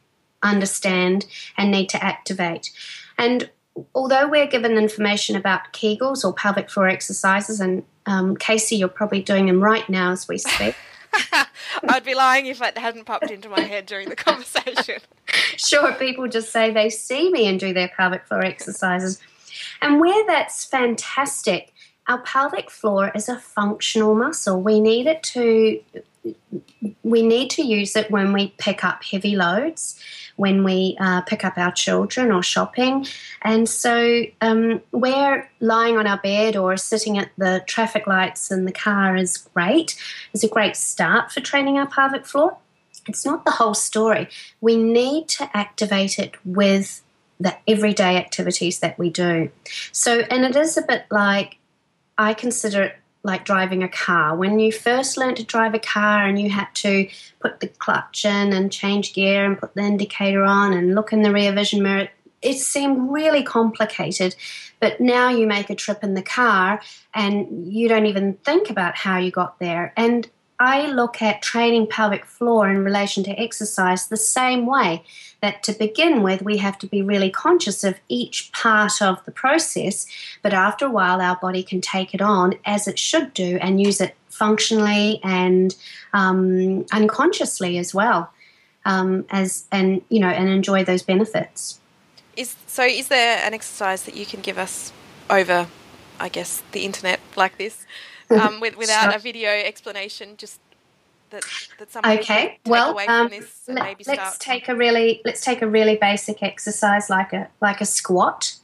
understand, 0.43 1.25
and 1.57 1.71
need 1.71 1.89
to 1.89 2.03
activate. 2.03 2.71
And 3.17 3.50
although 3.95 4.27
we're 4.27 4.48
given 4.48 4.77
information 4.77 5.36
about 5.36 5.74
Kegels 5.74 6.24
or 6.24 6.33
pelvic 6.33 6.69
floor 6.69 6.88
exercises, 6.88 7.60
and 7.60 7.83
um, 8.05 8.36
Casey, 8.36 8.75
you're 8.75 8.89
probably 8.89 9.21
doing 9.21 9.45
them 9.45 9.62
right 9.62 9.88
now 9.89 10.12
as 10.12 10.27
we 10.27 10.38
speak. 10.38 10.75
I'd 11.88 12.05
be 12.05 12.15
lying 12.15 12.45
if 12.45 12.62
it 12.62 12.77
hadn't 12.77 13.05
popped 13.05 13.31
into 13.31 13.50
my 13.50 13.62
head 13.62 13.86
during 13.86 14.10
the 14.10 14.15
conversation. 14.15 15.00
sure, 15.57 15.93
people 15.93 16.27
just 16.27 16.51
say 16.51 16.71
they 16.71 16.89
see 16.89 17.29
me 17.31 17.48
and 17.48 17.60
do 17.60 17.74
their 17.74 17.89
pelvic 17.89 18.25
floor 18.25 18.43
exercises. 18.43 19.19
And 19.81 20.00
where 20.00 20.25
that's 20.25 20.65
fantastic, 20.65 21.74
our 22.07 22.19
pelvic 22.19 22.69
floor 22.69 23.12
is 23.13 23.29
a 23.29 23.38
functional 23.38 24.15
muscle. 24.15 24.62
We 24.62 24.79
need 24.79 25.07
it 25.07 25.24
to 25.24 25.81
we 27.03 27.24
need 27.24 27.50
to 27.50 27.63
use 27.63 27.95
it 27.95 28.12
when 28.12 28.31
we 28.31 28.53
pick 28.57 28.83
up 28.83 29.03
heavy 29.03 29.36
loads 29.36 30.00
when 30.41 30.63
we 30.63 30.98
uh, 31.00 31.21
pick 31.21 31.45
up 31.45 31.55
our 31.55 31.71
children 31.71 32.31
or 32.31 32.41
shopping. 32.41 33.05
And 33.43 33.69
so, 33.69 34.24
um, 34.41 34.81
where 34.89 35.51
lying 35.60 35.98
on 35.98 36.07
our 36.07 36.17
bed 36.17 36.57
or 36.57 36.75
sitting 36.77 37.19
at 37.19 37.29
the 37.38 37.63
traffic 37.67 38.07
lights 38.07 38.50
in 38.50 38.65
the 38.65 38.71
car 38.71 39.15
is 39.15 39.38
great, 39.38 39.95
is 40.33 40.43
a 40.43 40.48
great 40.48 40.75
start 40.75 41.31
for 41.31 41.41
training 41.41 41.77
our 41.77 41.86
pelvic 41.86 42.25
floor. 42.25 42.57
It's 43.07 43.24
not 43.24 43.45
the 43.45 43.51
whole 43.51 43.75
story. 43.75 44.29
We 44.62 44.77
need 44.77 45.27
to 45.38 45.55
activate 45.55 46.17
it 46.17 46.33
with 46.43 47.03
the 47.39 47.55
everyday 47.67 48.17
activities 48.17 48.79
that 48.79 48.98
we 48.98 49.12
do. 49.12 49.51
So, 49.91 50.21
and 50.21 50.43
it 50.43 50.55
is 50.55 50.75
a 50.75 50.81
bit 50.81 51.05
like 51.12 51.60
I 52.17 52.33
consider 52.33 52.81
it 52.81 52.95
like 53.23 53.45
driving 53.45 53.83
a 53.83 53.89
car. 53.89 54.35
When 54.35 54.59
you 54.59 54.71
first 54.71 55.17
learned 55.17 55.37
to 55.37 55.43
drive 55.43 55.73
a 55.73 55.79
car 55.79 56.25
and 56.25 56.39
you 56.39 56.49
had 56.49 56.73
to 56.75 57.07
put 57.39 57.59
the 57.59 57.67
clutch 57.67 58.25
in 58.25 58.53
and 58.53 58.71
change 58.71 59.13
gear 59.13 59.45
and 59.45 59.59
put 59.59 59.75
the 59.75 59.81
indicator 59.81 60.43
on 60.43 60.73
and 60.73 60.95
look 60.95 61.13
in 61.13 61.21
the 61.21 61.31
rear 61.31 61.53
vision 61.53 61.83
mirror, 61.83 62.09
it 62.41 62.57
seemed 62.57 63.11
really 63.11 63.43
complicated. 63.43 64.35
But 64.79 64.99
now 64.99 65.29
you 65.29 65.45
make 65.45 65.69
a 65.69 65.75
trip 65.75 66.03
in 66.03 66.15
the 66.15 66.23
car 66.23 66.81
and 67.13 67.71
you 67.71 67.87
don't 67.87 68.07
even 68.07 68.33
think 68.43 68.69
about 68.69 68.95
how 68.95 69.19
you 69.19 69.29
got 69.29 69.59
there. 69.59 69.93
And 69.95 70.27
I 70.61 70.85
look 70.85 71.23
at 71.23 71.41
training 71.41 71.87
pelvic 71.87 72.23
floor 72.23 72.69
in 72.69 72.83
relation 72.83 73.23
to 73.23 73.31
exercise 73.31 74.05
the 74.05 74.15
same 74.15 74.67
way 74.67 75.03
that 75.41 75.63
to 75.63 75.73
begin 75.73 76.21
with, 76.21 76.43
we 76.43 76.57
have 76.57 76.77
to 76.77 76.87
be 76.87 77.01
really 77.01 77.31
conscious 77.31 77.83
of 77.83 77.95
each 78.09 78.51
part 78.51 79.01
of 79.01 79.25
the 79.25 79.31
process, 79.31 80.05
but 80.43 80.53
after 80.53 80.85
a 80.85 80.91
while, 80.91 81.19
our 81.19 81.35
body 81.37 81.63
can 81.63 81.81
take 81.81 82.13
it 82.13 82.21
on 82.21 82.53
as 82.63 82.87
it 82.87 82.99
should 82.99 83.33
do 83.33 83.57
and 83.59 83.81
use 83.81 83.99
it 83.99 84.15
functionally 84.29 85.19
and 85.23 85.75
um, 86.13 86.85
unconsciously 86.91 87.79
as 87.79 87.95
well. 87.95 88.31
Um, 88.85 89.25
as 89.31 89.65
and 89.71 90.01
you 90.09 90.19
know 90.19 90.29
and 90.29 90.49
enjoy 90.49 90.83
those 90.83 91.03
benefits. 91.03 91.79
Is 92.35 92.55
so? 92.65 92.83
Is 92.83 93.09
there 93.09 93.39
an 93.45 93.53
exercise 93.53 94.03
that 94.03 94.15
you 94.15 94.25
can 94.25 94.41
give 94.41 94.57
us 94.57 94.91
over, 95.29 95.67
I 96.21 96.29
guess, 96.29 96.63
the 96.71 96.85
internet 96.85 97.19
like 97.35 97.57
this? 97.57 97.85
um, 98.29 98.59
with, 98.59 98.77
without 98.77 99.03
sure. 99.03 99.15
a 99.15 99.19
video 99.19 99.49
explanation, 99.49 100.37
just 100.37 100.59
that, 101.31 101.43
that 101.79 102.19
okay. 102.19 102.59
well, 102.65 102.97
um, 103.07 103.29
let, 103.67 104.19
us 104.19 104.37
take 104.37 104.67
a 104.69 104.75
really 104.75 105.21
let's 105.25 105.43
take 105.43 105.61
a 105.61 105.67
really 105.67 105.95
basic 105.95 106.43
exercise 106.43 107.09
like 107.09 107.33
a 107.33 107.49
like 107.61 107.81
a 107.81 107.85
squat. 107.85 108.55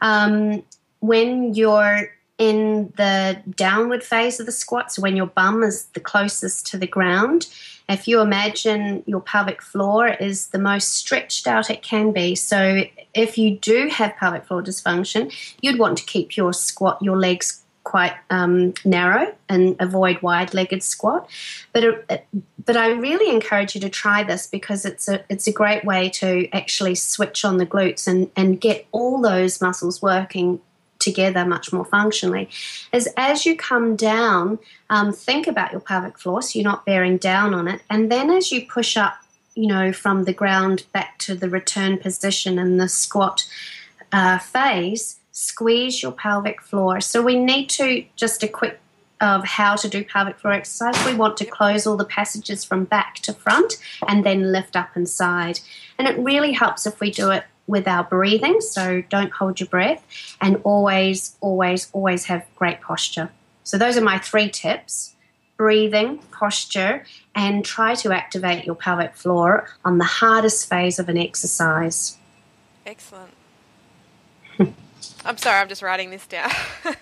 Um, 0.00 0.64
when 1.00 1.54
you're 1.54 2.12
in 2.42 2.92
the 2.96 3.40
downward 3.54 4.02
phase 4.02 4.40
of 4.40 4.46
the 4.46 4.52
squat, 4.52 4.90
so 4.90 5.00
when 5.00 5.14
your 5.14 5.26
bum 5.26 5.62
is 5.62 5.84
the 5.94 6.00
closest 6.00 6.66
to 6.66 6.76
the 6.76 6.88
ground, 6.88 7.46
if 7.88 8.08
you 8.08 8.20
imagine 8.20 9.04
your 9.06 9.20
pelvic 9.20 9.62
floor 9.62 10.08
is 10.08 10.48
the 10.48 10.58
most 10.58 10.88
stretched 10.94 11.46
out 11.46 11.70
it 11.70 11.84
can 11.84 12.10
be. 12.10 12.34
So 12.34 12.82
if 13.14 13.38
you 13.38 13.58
do 13.58 13.88
have 13.92 14.16
pelvic 14.16 14.44
floor 14.44 14.60
dysfunction, 14.60 15.32
you'd 15.60 15.78
want 15.78 15.98
to 15.98 16.04
keep 16.04 16.36
your 16.36 16.52
squat, 16.52 17.00
your 17.00 17.16
legs 17.16 17.62
quite 17.84 18.14
um, 18.30 18.74
narrow 18.84 19.32
and 19.48 19.76
avoid 19.78 20.20
wide-legged 20.20 20.82
squat. 20.82 21.30
But 21.72 21.84
it, 21.84 22.26
but 22.64 22.76
I 22.76 22.88
really 22.90 23.32
encourage 23.32 23.76
you 23.76 23.80
to 23.82 23.88
try 23.88 24.24
this 24.24 24.48
because 24.48 24.84
it's 24.84 25.06
a 25.06 25.24
it's 25.28 25.46
a 25.46 25.52
great 25.52 25.84
way 25.84 26.08
to 26.10 26.48
actually 26.52 26.96
switch 26.96 27.44
on 27.44 27.58
the 27.58 27.66
glutes 27.66 28.08
and 28.08 28.30
and 28.34 28.60
get 28.60 28.86
all 28.90 29.20
those 29.20 29.60
muscles 29.60 30.02
working 30.02 30.60
together 31.02 31.44
much 31.44 31.72
more 31.72 31.84
functionally. 31.84 32.48
Is 32.92 33.08
as 33.16 33.44
you 33.44 33.56
come 33.56 33.96
down, 33.96 34.58
um, 34.88 35.12
think 35.12 35.46
about 35.46 35.72
your 35.72 35.80
pelvic 35.80 36.18
floor 36.18 36.40
so 36.40 36.58
you're 36.58 36.64
not 36.64 36.86
bearing 36.86 37.18
down 37.18 37.52
on 37.52 37.68
it, 37.68 37.82
and 37.90 38.10
then 38.10 38.30
as 38.30 38.50
you 38.50 38.66
push 38.66 38.96
up, 38.96 39.14
you 39.54 39.66
know, 39.66 39.92
from 39.92 40.24
the 40.24 40.32
ground 40.32 40.86
back 40.92 41.18
to 41.18 41.34
the 41.34 41.50
return 41.50 41.98
position 41.98 42.58
in 42.58 42.78
the 42.78 42.88
squat 42.88 43.46
uh, 44.12 44.38
phase 44.38 45.18
squeeze 45.32 46.02
your 46.02 46.12
pelvic 46.12 46.60
floor. 46.60 47.00
So 47.00 47.22
we 47.22 47.42
need 47.42 47.68
to 47.70 48.04
just 48.16 48.42
a 48.42 48.48
quick 48.48 48.78
of 49.22 49.44
how 49.44 49.76
to 49.76 49.88
do 49.88 50.04
pelvic 50.04 50.38
floor 50.38 50.52
exercise. 50.52 51.06
We 51.06 51.14
want 51.14 51.36
to 51.36 51.44
close 51.44 51.86
all 51.86 51.96
the 51.96 52.04
passages 52.04 52.64
from 52.64 52.84
back 52.84 53.16
to 53.20 53.32
front 53.32 53.76
and 54.08 54.26
then 54.26 54.50
lift 54.50 54.74
up 54.74 54.90
and 54.96 55.08
side. 55.08 55.60
And 55.96 56.08
it 56.08 56.18
really 56.18 56.52
helps 56.52 56.86
if 56.86 56.98
we 56.98 57.12
do 57.12 57.30
it 57.30 57.44
with 57.66 57.86
our 57.86 58.04
breathing, 58.04 58.60
so 58.60 59.02
don't 59.08 59.32
hold 59.32 59.60
your 59.60 59.68
breath, 59.68 60.04
and 60.40 60.60
always, 60.64 61.36
always, 61.40 61.88
always 61.92 62.24
have 62.26 62.44
great 62.56 62.80
posture. 62.80 63.30
So, 63.64 63.78
those 63.78 63.96
are 63.96 64.02
my 64.02 64.18
three 64.18 64.50
tips 64.50 65.14
breathing, 65.56 66.18
posture, 66.32 67.04
and 67.36 67.64
try 67.64 67.94
to 67.94 68.12
activate 68.12 68.64
your 68.64 68.74
pelvic 68.74 69.14
floor 69.14 69.68
on 69.84 69.98
the 69.98 70.04
hardest 70.04 70.68
phase 70.68 70.98
of 70.98 71.08
an 71.08 71.16
exercise. 71.16 72.18
Excellent. 72.84 73.32
I'm 75.24 75.36
sorry, 75.36 75.60
I'm 75.60 75.68
just 75.68 75.82
writing 75.82 76.10
this 76.10 76.26
down. 76.26 76.50
uh, 76.84 76.92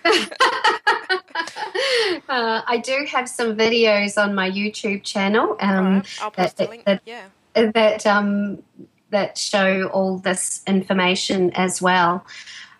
I 2.29 2.83
do 2.85 3.07
have 3.11 3.29
some 3.29 3.57
videos 3.57 4.23
on 4.23 4.35
my 4.35 4.51
YouTube 4.51 5.05
channel. 5.05 5.57
Um, 5.59 5.95
right. 5.95 6.19
I'll 6.21 6.31
post 6.31 6.59
that, 6.59 6.69
link. 6.69 6.85
That, 6.85 7.01
yeah. 7.07 7.29
That 7.55 8.07
um, 8.07 8.63
that 9.11 9.37
show 9.39 9.89
all 9.89 10.19
this 10.19 10.63
information 10.67 11.51
as 11.53 11.83
well, 11.83 12.25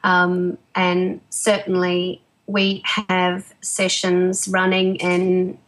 um, 0.05 0.59
and 0.75 1.21
certainly 1.31 2.23
we 2.47 2.83
have 2.85 3.53
sessions 3.61 4.49
running 4.49 4.97
in 4.97 5.59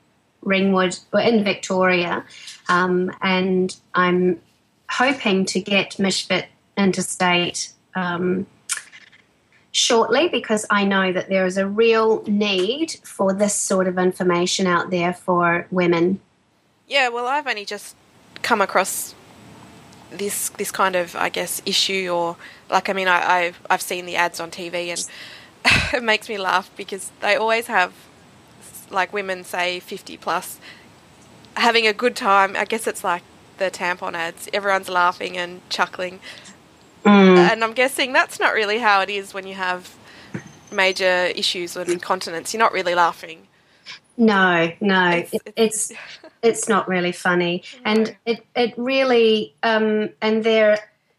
Ringwood 0.43 0.99
or 1.13 1.21
in 1.21 1.45
Victoria, 1.45 2.25
um, 2.69 3.13
and 3.21 3.77
I'm 3.95 4.41
hoping 4.89 5.45
to 5.47 5.61
get 5.61 5.93
Mishfit 5.93 6.47
interstate 6.77 7.73
um, 7.95 8.47
shortly 9.73 10.29
because 10.29 10.67
I 10.71 10.85
know 10.85 11.13
that 11.13 11.29
there 11.29 11.47
is 11.47 11.57
a 11.57 11.67
real 11.67 12.23
need 12.27 12.93
for 13.03 13.33
this 13.33 13.55
sort 13.55 13.89
of 13.89 13.99
information 13.99 14.67
out 14.67 14.91
there 14.91 15.15
for 15.15 15.67
women. 15.71 16.21
Yeah, 16.87 17.09
well, 17.09 17.27
I've 17.27 17.47
only 17.47 17.65
just 17.65 17.97
come 18.43 18.61
across 18.61 19.15
this 20.19 20.51
this 20.51 20.71
kind 20.71 20.97
of 20.97 21.17
I 21.17 21.29
guess 21.29 21.63
issue 21.65 22.11
or 22.13 22.37
like 22.71 22.89
I 22.89 22.93
mean 22.93 23.09
I, 23.09 23.45
I've 23.45 23.61
I've 23.69 23.83
seen 23.83 24.07
the 24.07 24.17
ads 24.17 24.41
on 24.41 24.51
TV 24.51 24.89
and 24.89 25.07
it 25.95 26.03
makes 26.03 26.29
me 26.29 26.39
laugh 26.39 26.71
because 26.77 27.11
they 27.21 27.37
always 27.37 27.67
have 27.67 27.93
like 28.91 29.13
women 29.13 29.45
say 29.45 29.81
50 29.81 30.17
plus 30.19 30.59
having 31.57 31.87
a 31.87 31.93
good 31.93 32.17
time. 32.17 32.57
I 32.57 32.65
guess 32.65 32.87
it's 32.87 33.05
like 33.05 33.23
the 33.59 33.71
tampon 33.71 34.15
ads. 34.15 34.49
Everyone's 34.53 34.89
laughing 34.89 35.37
and 35.37 35.69
chuckling. 35.71 36.21
Mm. 37.05 37.37
And 37.37 37.65
I'm 37.65 37.73
guessing 37.73 38.13
that's 38.13 38.39
not 38.39 38.55
really 38.55 38.79
how 38.79 39.01
it 39.01 39.11
is 39.11 39.35
when 39.35 39.47
you 39.47 39.55
have 39.55 39.95
major 40.71 41.27
issues 41.35 41.75
with 41.75 41.89
incontinence. 41.89 42.53
You're 42.53 42.59
not 42.59 42.73
really 42.73 42.95
laughing. 42.95 43.49
No, 44.17 44.71
no, 44.81 45.09
it's 45.11 45.33
it's, 45.33 45.91
it's, 45.91 45.93
it's 46.43 46.69
not 46.69 46.89
really 46.89 47.13
funny, 47.13 47.63
no. 47.77 47.91
and 47.91 48.17
it 48.27 48.47
it 48.55 48.75
really 48.77 49.55
um, 49.63 50.11
and 50.21 50.45
their 50.45 50.79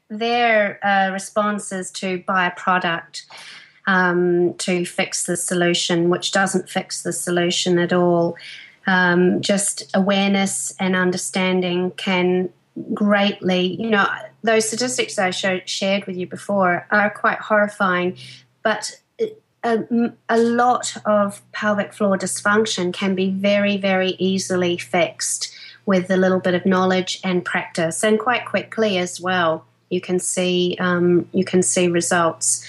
their 0.09 0.85
uh, 0.85 1.11
responses 1.11 1.91
to 1.91 2.19
buy 2.19 2.47
a 2.47 2.51
product 2.51 3.25
um, 3.87 4.53
to 4.55 4.85
fix 4.85 5.25
the 5.25 5.37
solution, 5.37 6.09
which 6.09 6.31
doesn't 6.31 6.69
fix 6.69 7.03
the 7.03 7.13
solution 7.13 7.79
at 7.79 7.93
all. 7.93 8.37
Um, 8.85 9.41
just 9.41 9.89
awareness 9.93 10.75
and 10.79 10.95
understanding 10.95 11.91
can 11.91 12.49
greatly, 12.93 13.81
you 13.81 13.89
know, 13.89 14.07
those 14.43 14.67
statistics 14.67 15.17
I 15.17 15.29
showed, 15.29 15.69
shared 15.69 16.05
with 16.05 16.17
you 16.17 16.27
before 16.27 16.85
are 16.91 17.09
quite 17.09 17.39
horrifying, 17.39 18.17
but 18.61 18.99
a, 19.63 20.11
a, 20.29 20.37
lot 20.37 20.95
of 21.05 21.41
pelvic 21.51 21.93
floor 21.93 22.17
dysfunction 22.17 22.93
can 22.93 23.15
be 23.15 23.29
very, 23.29 23.77
very 23.77 24.15
easily 24.19 24.77
fixed 24.77 25.53
with 25.85 26.09
a 26.09 26.17
little 26.17 26.39
bit 26.39 26.53
of 26.53 26.65
knowledge 26.65 27.19
and 27.23 27.43
practice, 27.43 28.03
and 28.03 28.19
quite 28.19 28.45
quickly 28.45 28.97
as 28.97 29.19
well. 29.19 29.65
You 29.89 30.01
can 30.01 30.19
see 30.19 30.75
um, 30.79 31.29
you 31.33 31.45
can 31.45 31.61
see 31.61 31.87
results. 31.87 32.65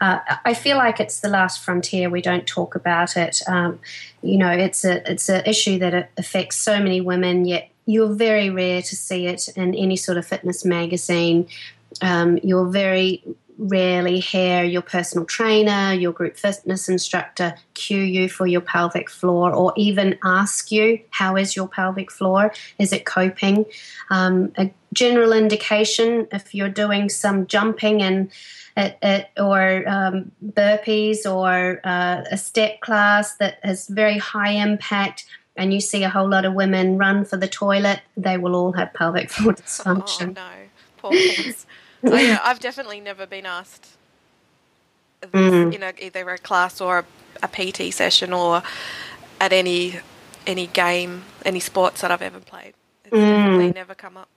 Uh, 0.00 0.18
I 0.44 0.54
feel 0.54 0.78
like 0.78 0.98
it's 0.98 1.20
the 1.20 1.28
last 1.28 1.62
frontier. 1.62 2.10
We 2.10 2.22
don't 2.22 2.46
talk 2.46 2.74
about 2.74 3.16
it. 3.16 3.40
Um, 3.46 3.78
you 4.22 4.36
know, 4.36 4.50
it's 4.50 4.84
a 4.84 5.08
it's 5.10 5.28
an 5.28 5.44
issue 5.46 5.78
that 5.78 6.10
affects 6.16 6.56
so 6.56 6.78
many 6.78 7.00
women. 7.00 7.44
Yet 7.44 7.70
you're 7.86 8.12
very 8.14 8.50
rare 8.50 8.82
to 8.82 8.96
see 8.96 9.26
it 9.26 9.48
in 9.56 9.74
any 9.74 9.96
sort 9.96 10.18
of 10.18 10.26
fitness 10.26 10.64
magazine. 10.64 11.46
Um, 12.00 12.38
you're 12.42 12.68
very 12.68 13.22
rarely 13.58 14.18
hear 14.18 14.64
your 14.64 14.82
personal 14.82 15.24
trainer, 15.24 15.92
your 15.92 16.12
group 16.12 16.36
fitness 16.36 16.88
instructor 16.88 17.54
cue 17.74 18.00
you 18.00 18.28
for 18.28 18.46
your 18.46 18.60
pelvic 18.60 19.10
floor 19.10 19.52
or 19.52 19.72
even 19.76 20.18
ask 20.24 20.72
you, 20.72 21.00
How 21.10 21.36
is 21.36 21.54
your 21.54 21.68
pelvic 21.68 22.10
floor? 22.10 22.52
Is 22.78 22.92
it 22.92 23.04
coping? 23.04 23.66
Um, 24.10 24.52
a 24.56 24.70
general 24.92 25.32
indication 25.32 26.28
if 26.32 26.54
you're 26.54 26.68
doing 26.68 27.08
some 27.08 27.46
jumping 27.46 28.02
and 28.02 28.30
at, 28.76 28.98
at, 29.02 29.30
or 29.38 29.86
um, 29.86 30.32
burpees 30.44 31.30
or 31.30 31.80
uh, 31.84 32.24
a 32.30 32.38
step 32.38 32.80
class 32.80 33.36
that 33.36 33.58
has 33.62 33.86
very 33.88 34.18
high 34.18 34.52
impact 34.52 35.26
and 35.56 35.74
you 35.74 35.80
see 35.80 36.02
a 36.02 36.08
whole 36.08 36.28
lot 36.28 36.44
of 36.44 36.54
women 36.54 36.96
run 36.96 37.24
for 37.24 37.36
the 37.36 37.48
toilet, 37.48 38.00
they 38.16 38.38
will 38.38 38.54
all 38.54 38.72
have 38.72 38.92
pelvic 38.94 39.30
floor 39.30 39.52
dysfunction. 39.52 40.30
Oh, 40.30 40.32
no, 40.32 40.50
poor 40.96 41.12
things. 41.12 41.66
Yeah, 42.02 42.38
I've 42.44 42.60
definitely 42.60 43.00
never 43.00 43.26
been 43.26 43.46
asked 43.46 43.88
mm. 45.22 45.74
in 45.74 45.82
a, 45.82 45.92
either 46.00 46.28
a 46.30 46.38
class 46.38 46.80
or 46.80 47.00
a, 47.00 47.04
a 47.42 47.48
PT 47.48 47.92
session 47.92 48.32
or 48.32 48.62
at 49.40 49.52
any 49.52 50.00
any 50.46 50.66
game, 50.66 51.22
any 51.44 51.60
sports 51.60 52.00
that 52.00 52.10
I've 52.10 52.22
ever 52.22 52.40
played. 52.40 52.74
It's 53.04 53.14
mm. 53.14 53.20
definitely 53.20 53.72
never 53.72 53.94
come 53.94 54.16
up. 54.16 54.28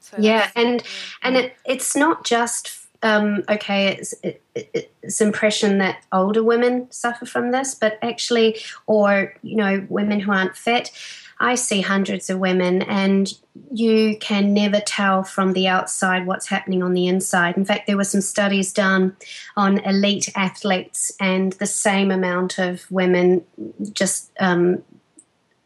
So 0.00 0.16
yeah, 0.18 0.50
and 0.54 0.80
yeah. 0.80 0.88
and 1.22 1.36
it, 1.36 1.56
it's 1.64 1.96
not 1.96 2.24
just 2.24 2.88
um, 3.02 3.44
okay, 3.48 3.88
it's, 3.88 4.14
it, 4.22 4.42
it's 4.54 5.20
impression 5.20 5.78
that 5.78 6.02
older 6.12 6.42
women 6.42 6.90
suffer 6.90 7.26
from 7.26 7.52
this, 7.52 7.74
but 7.74 7.98
actually, 8.02 8.58
or 8.86 9.34
you 9.42 9.56
know, 9.56 9.86
women 9.88 10.20
who 10.20 10.32
aren't 10.32 10.56
fit. 10.56 10.90
I 11.40 11.54
see 11.54 11.80
hundreds 11.80 12.30
of 12.30 12.38
women, 12.38 12.82
and 12.82 13.32
you 13.72 14.16
can 14.18 14.54
never 14.54 14.80
tell 14.80 15.22
from 15.22 15.52
the 15.52 15.68
outside 15.68 16.26
what's 16.26 16.48
happening 16.48 16.82
on 16.82 16.94
the 16.94 17.06
inside. 17.06 17.56
In 17.56 17.64
fact, 17.64 17.86
there 17.86 17.96
were 17.96 18.04
some 18.04 18.20
studies 18.20 18.72
done 18.72 19.16
on 19.56 19.78
elite 19.78 20.30
athletes, 20.34 21.12
and 21.20 21.52
the 21.54 21.66
same 21.66 22.10
amount 22.10 22.58
of 22.58 22.90
women 22.90 23.44
just 23.92 24.32
um, 24.40 24.82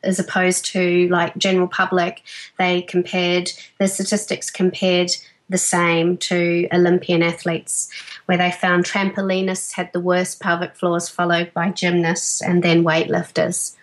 as 0.03 0.19
opposed 0.19 0.65
to 0.67 1.09
like 1.09 1.37
general 1.37 1.69
public 1.69 2.23
they 2.59 2.83
compared 2.83 3.51
the 3.79 3.87
statistics 3.87 4.51
compared 4.51 5.13
the 5.49 5.59
same 5.59 6.17
to 6.17 6.67
Olympian 6.73 7.23
athletes, 7.23 7.91
where 8.27 8.39
they 8.39 8.51
found 8.51 8.85
trampolinists 8.85 9.73
had 9.73 9.93
the 9.93 10.01
worst 10.01 10.41
pelvic 10.41 10.75
floors, 10.75 11.09
followed 11.09 11.53
by 11.53 11.71
gymnasts 11.71 12.41
and 12.41 12.63
then 12.63 12.83
weightlifters. 12.83 13.77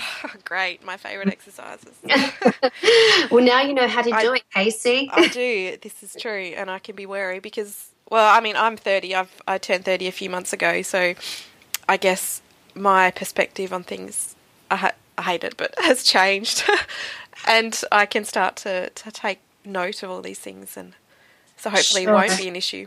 great, 0.44 0.84
my 0.84 0.96
favourite 0.96 1.28
exercises. 1.28 1.94
well, 3.30 3.44
now 3.44 3.62
you 3.62 3.74
know 3.74 3.88
how 3.88 4.02
to 4.02 4.10
do 4.10 4.32
I, 4.32 4.36
it, 4.36 4.42
Casey. 4.52 5.10
I 5.12 5.28
do. 5.28 5.76
This 5.80 6.02
is 6.02 6.16
true, 6.18 6.52
and 6.56 6.70
I 6.70 6.78
can 6.78 6.94
be 6.94 7.06
wary 7.06 7.40
because, 7.40 7.90
well, 8.10 8.34
I 8.34 8.40
mean, 8.40 8.56
I'm 8.56 8.76
30. 8.76 9.14
I've 9.14 9.42
I 9.46 9.58
turned 9.58 9.84
30 9.84 10.08
a 10.08 10.12
few 10.12 10.30
months 10.30 10.52
ago, 10.52 10.82
so 10.82 11.14
I 11.88 11.96
guess 11.96 12.42
my 12.74 13.10
perspective 13.10 13.72
on 13.72 13.82
things, 13.82 14.34
I, 14.70 14.76
ha- 14.76 14.94
I 15.18 15.22
hate 15.22 15.44
it, 15.44 15.56
but 15.56 15.74
has 15.78 16.02
changed, 16.02 16.64
and 17.46 17.80
I 17.90 18.06
can 18.06 18.24
start 18.24 18.56
to 18.56 18.90
to 18.90 19.10
take 19.10 19.40
note 19.64 20.02
of 20.02 20.10
all 20.10 20.22
these 20.22 20.38
things, 20.38 20.76
and 20.76 20.94
so 21.56 21.70
hopefully 21.70 22.04
sure. 22.04 22.12
it 22.12 22.14
won't 22.14 22.38
be 22.38 22.48
an 22.48 22.56
issue. 22.56 22.86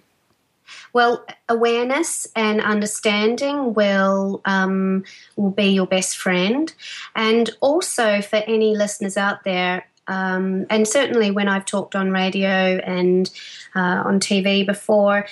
Well, 0.93 1.25
awareness 1.49 2.27
and 2.35 2.61
understanding 2.61 3.73
will 3.73 4.41
um, 4.45 5.03
will 5.35 5.51
be 5.51 5.67
your 5.67 5.87
best 5.87 6.17
friend, 6.17 6.73
and 7.15 7.49
also 7.61 8.21
for 8.21 8.37
any 8.47 8.75
listeners 8.75 9.17
out 9.17 9.43
there, 9.43 9.85
um, 10.07 10.65
and 10.69 10.87
certainly 10.87 11.31
when 11.31 11.47
I've 11.47 11.65
talked 11.65 11.95
on 11.95 12.11
radio 12.11 12.77
and 12.77 13.29
uh, 13.75 14.03
on 14.05 14.19
TV 14.19 14.65
before, 14.65 15.27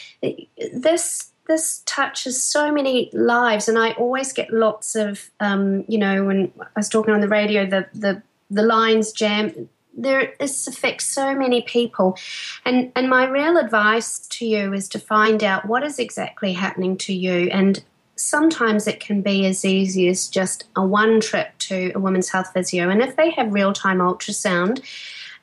this 0.74 1.32
this 1.48 1.84
touches 1.86 2.41
so 2.41 2.72
many 2.72 3.10
lives, 3.13 3.67
and 3.67 3.78
I 3.78 3.91
always 3.91 4.34
get 4.34 4.52
lots 4.52 4.96
of 4.96 5.30
um, 5.39 5.86
you 5.88 5.98
know 5.98 6.26
when 6.26 6.52
I 6.60 6.67
was 6.76 6.89
talking 6.89 7.13
on 7.13 7.22
the 7.22 7.28
radio, 7.28 7.65
the 7.65 7.88
the 7.93 8.22
the 8.50 8.63
lines 8.63 9.12
jam 9.12 9.69
there 9.95 10.34
this 10.39 10.67
affects 10.67 11.06
so 11.06 11.36
many 11.36 11.62
people. 11.62 12.17
And 12.65 12.91
and 12.95 13.10
my 13.10 13.27
real 13.27 13.58
advice 13.58 14.19
to 14.19 14.45
you 14.45 14.73
is 14.73 14.88
to 14.89 14.99
find 14.99 15.43
out 15.43 15.65
what 15.65 15.84
is 15.84 15.99
exactly 15.99 16.53
happening 16.53 16.97
to 16.97 17.13
you. 17.13 17.49
And 17.51 17.84
sometimes 18.15 18.88
it 18.88 18.99
can 18.99 19.21
be 19.21 19.45
as 19.45 19.65
easy 19.65 20.08
as 20.08 20.27
just 20.27 20.65
a 20.75 20.86
one 20.86 21.19
trip 21.19 21.58
to 21.58 21.91
a 21.95 21.99
women's 21.99 22.29
health 22.29 22.51
physio. 22.53 22.89
And 22.89 23.01
if 23.01 23.15
they 23.15 23.32
have 23.32 23.53
real-time 23.53 23.97
ultrasound 23.99 24.84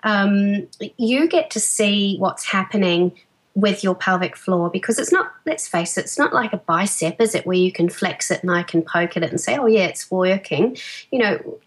um, 0.03 0.67
you 0.97 1.29
get 1.29 1.51
to 1.51 1.61
see 1.61 2.17
what's 2.19 2.47
happening 2.47 3.13
with 3.55 3.83
your 3.83 3.95
pelvic 3.95 4.37
floor. 4.37 4.71
Because 4.71 4.99
it's 4.99 5.13
not 5.13 5.33
let's 5.45 5.67
face 5.67 5.99
it 5.99 6.03
it's 6.03 6.19
not 6.19 6.33
like 6.33 6.53
a 6.53 6.59
bicep 6.59 7.21
is 7.21 7.35
it? 7.35 7.47
Where 7.47 7.57
you 7.57 7.73
can 7.73 7.89
flex 7.89 8.31
it 8.31 8.43
and 8.43 8.51
i 8.51 8.63
can 8.63 8.83
poke 8.83 9.17
at 9.17 9.23
it 9.23 9.31
and 9.31 9.41
say 9.41 9.59
oh 9.59 9.67
yeah 9.67 9.87
it's 9.87 10.11
working. 10.11 10.77
You 11.11 11.19
know 11.19 11.59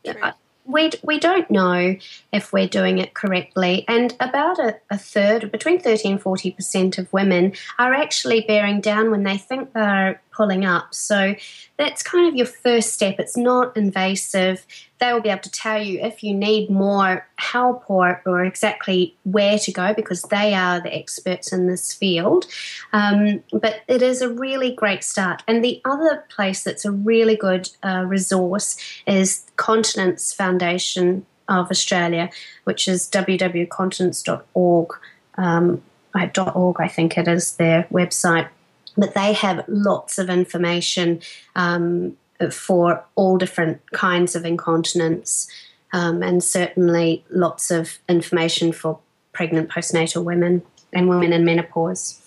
we, 0.65 0.91
we 1.03 1.19
don't 1.19 1.49
know 1.51 1.95
if 2.31 2.53
we're 2.53 2.67
doing 2.67 2.97
it 2.97 3.13
correctly. 3.13 3.85
And 3.87 4.15
about 4.19 4.59
a, 4.59 4.79
a 4.89 4.97
third, 4.97 5.51
between 5.51 5.79
30 5.79 6.09
and 6.09 6.23
40% 6.23 6.97
of 6.97 7.11
women 7.11 7.53
are 7.77 7.93
actually 7.93 8.41
bearing 8.41 8.81
down 8.81 9.11
when 9.11 9.23
they 9.23 9.37
think 9.37 9.73
they're 9.73 10.21
pulling 10.33 10.65
up. 10.65 10.93
So 10.93 11.35
that's 11.77 12.03
kind 12.03 12.27
of 12.27 12.35
your 12.35 12.45
first 12.45 12.93
step. 12.93 13.19
It's 13.19 13.37
not 13.37 13.75
invasive. 13.77 14.65
They 14.99 15.13
will 15.13 15.21
be 15.21 15.29
able 15.29 15.41
to 15.41 15.51
tell 15.51 15.81
you 15.81 15.99
if 15.99 16.23
you 16.23 16.33
need 16.33 16.69
more 16.69 17.27
help 17.37 17.89
or, 17.89 18.21
or 18.25 18.43
exactly 18.43 19.15
where 19.23 19.59
to 19.59 19.71
go 19.71 19.93
because 19.93 20.23
they 20.23 20.53
are 20.53 20.81
the 20.81 20.95
experts 20.95 21.51
in 21.51 21.67
this 21.67 21.93
field. 21.93 22.45
Um, 22.93 23.43
but 23.51 23.81
it 23.87 24.01
is 24.01 24.21
a 24.21 24.29
really 24.29 24.73
great 24.73 25.03
start. 25.03 25.43
And 25.47 25.63
the 25.63 25.81
other 25.85 26.25
place 26.29 26.63
that's 26.63 26.85
a 26.85 26.91
really 26.91 27.35
good 27.35 27.69
uh, 27.83 28.03
resource 28.05 28.77
is 29.05 29.45
Continence 29.55 30.33
Foundation 30.33 31.25
of 31.47 31.69
Australia, 31.69 32.29
which 32.63 32.87
is 32.87 33.09
www.continence.org. 33.09 34.93
Um, 35.35 35.81
.org, 36.15 36.75
I 36.79 36.87
think 36.87 37.17
it 37.17 37.27
is 37.27 37.55
their 37.55 37.87
website. 37.91 38.47
But 38.97 39.13
they 39.13 39.33
have 39.33 39.65
lots 39.67 40.17
of 40.19 40.29
information 40.29 41.21
um, 41.55 42.17
for 42.51 43.03
all 43.15 43.37
different 43.37 43.81
kinds 43.91 44.35
of 44.35 44.45
incontinence, 44.45 45.47
um, 45.93 46.21
and 46.21 46.43
certainly 46.43 47.23
lots 47.29 47.71
of 47.71 47.99
information 48.07 48.71
for 48.71 48.99
pregnant 49.31 49.69
postnatal 49.69 50.23
women 50.23 50.61
and 50.91 51.09
women 51.09 51.33
in 51.33 51.43
menopause. 51.43 52.19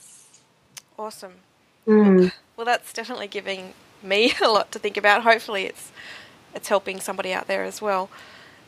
Awesome. 0.99 1.35
Mm. 1.87 2.33
Well, 2.57 2.65
that's 2.65 2.93
definitely 2.93 3.29
giving 3.29 3.75
me 4.03 4.33
a 4.43 4.49
lot 4.49 4.73
to 4.73 4.79
think 4.79 4.97
about. 4.97 5.23
Hopefully, 5.23 5.67
it's 5.67 5.93
it's 6.55 6.69
helping 6.69 7.01
somebody 7.01 7.33
out 7.33 7.47
there 7.47 7.65
as 7.65 7.83
well. 7.83 8.09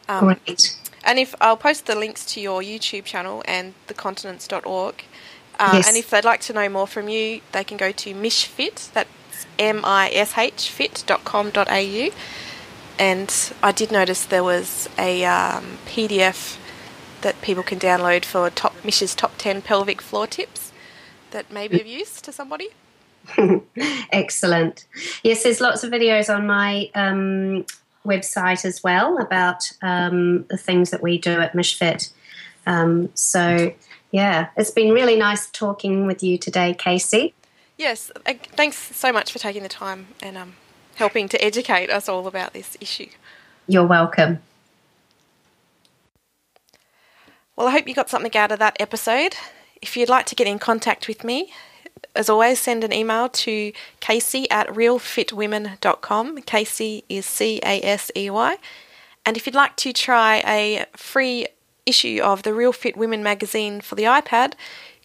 Um, 0.08 0.36
Great. 0.44 0.76
And 1.04 1.18
if 1.18 1.34
I'll 1.40 1.56
post 1.56 1.86
the 1.86 1.94
links 1.94 2.24
to 2.26 2.40
your 2.40 2.60
YouTube 2.60 3.04
channel 3.04 3.42
and 3.46 3.74
thecontinence.org. 3.86 5.04
Uh, 5.58 5.72
yes. 5.74 5.88
And 5.88 5.96
if 5.96 6.10
they'd 6.10 6.24
like 6.24 6.40
to 6.42 6.52
know 6.52 6.68
more 6.68 6.86
from 6.86 7.08
you, 7.08 7.40
they 7.52 7.64
can 7.64 7.76
go 7.76 7.90
to 7.92 8.14
mishfit, 8.14 8.92
that's 8.92 9.46
M 9.58 9.80
I 9.84 10.10
S 10.10 10.38
H 10.38 10.70
fit.com.au. 10.70 12.10
And 12.98 13.52
I 13.62 13.72
did 13.72 13.92
notice 13.92 14.24
there 14.24 14.44
was 14.44 14.88
a 14.98 15.24
um, 15.24 15.78
PDF 15.86 16.58
that 17.20 17.40
people 17.42 17.62
can 17.62 17.78
download 17.78 18.24
for 18.24 18.50
top 18.50 18.74
Mish's 18.84 19.14
top 19.14 19.32
10 19.38 19.62
pelvic 19.62 20.00
floor 20.00 20.26
tips 20.26 20.72
that 21.30 21.50
may 21.52 21.68
be 21.68 21.80
of 21.80 21.86
use 21.86 22.20
to 22.22 22.32
somebody. 22.32 22.68
Excellent. 24.12 24.86
Yes, 25.22 25.42
there's 25.42 25.60
lots 25.60 25.84
of 25.84 25.90
videos 25.90 26.34
on 26.34 26.46
my 26.46 26.90
um, 26.94 27.66
website 28.04 28.64
as 28.64 28.82
well 28.82 29.18
about 29.18 29.70
um, 29.82 30.44
the 30.44 30.56
things 30.56 30.90
that 30.90 31.02
we 31.02 31.18
do 31.18 31.40
at 31.40 31.52
Mishfit. 31.52 32.12
Um, 32.68 33.08
so, 33.14 33.74
yeah, 34.12 34.50
it's 34.56 34.70
been 34.70 34.92
really 34.92 35.16
nice 35.16 35.46
talking 35.46 36.06
with 36.06 36.22
you 36.22 36.36
today, 36.36 36.74
Casey. 36.74 37.34
Yes, 37.78 38.12
thanks 38.26 38.76
so 38.76 39.10
much 39.10 39.32
for 39.32 39.38
taking 39.38 39.62
the 39.62 39.70
time 39.70 40.08
and 40.22 40.36
um, 40.36 40.54
helping 40.96 41.28
to 41.30 41.42
educate 41.42 41.88
us 41.88 42.08
all 42.08 42.26
about 42.26 42.52
this 42.52 42.76
issue. 42.78 43.08
You're 43.66 43.86
welcome. 43.86 44.40
Well, 47.56 47.68
I 47.68 47.70
hope 47.70 47.88
you 47.88 47.94
got 47.94 48.10
something 48.10 48.36
out 48.36 48.52
of 48.52 48.58
that 48.58 48.76
episode. 48.78 49.34
If 49.80 49.96
you'd 49.96 50.10
like 50.10 50.26
to 50.26 50.34
get 50.34 50.46
in 50.46 50.58
contact 50.58 51.08
with 51.08 51.24
me, 51.24 51.50
as 52.14 52.28
always, 52.28 52.60
send 52.60 52.84
an 52.84 52.92
email 52.92 53.30
to 53.30 53.72
Casey 54.00 54.50
at 54.50 54.68
realfitwomen.com. 54.68 56.42
Casey 56.42 57.04
is 57.08 57.24
C 57.24 57.60
A 57.64 57.80
S 57.82 58.10
E 58.14 58.28
Y. 58.28 58.56
And 59.24 59.36
if 59.36 59.46
you'd 59.46 59.54
like 59.54 59.76
to 59.76 59.92
try 59.92 60.42
a 60.46 60.86
free 60.96 61.46
issue 61.88 62.20
of 62.22 62.42
the 62.42 62.52
Real 62.52 62.72
Fit 62.72 62.94
Women 62.96 63.22
magazine 63.22 63.80
for 63.80 63.94
the 63.94 64.02
iPad, 64.04 64.54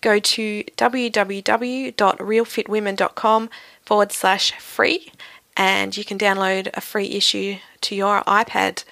go 0.01 0.19
to 0.19 0.63
www.realfitwomen.com 0.77 3.49
forward 3.85 4.11
slash 4.11 4.51
free 4.59 5.11
and 5.55 5.95
you 5.95 6.03
can 6.03 6.17
download 6.17 6.67
a 6.73 6.81
free 6.81 7.11
issue 7.11 7.57
to 7.81 7.95
your 7.95 8.21
iPad. 8.21 8.81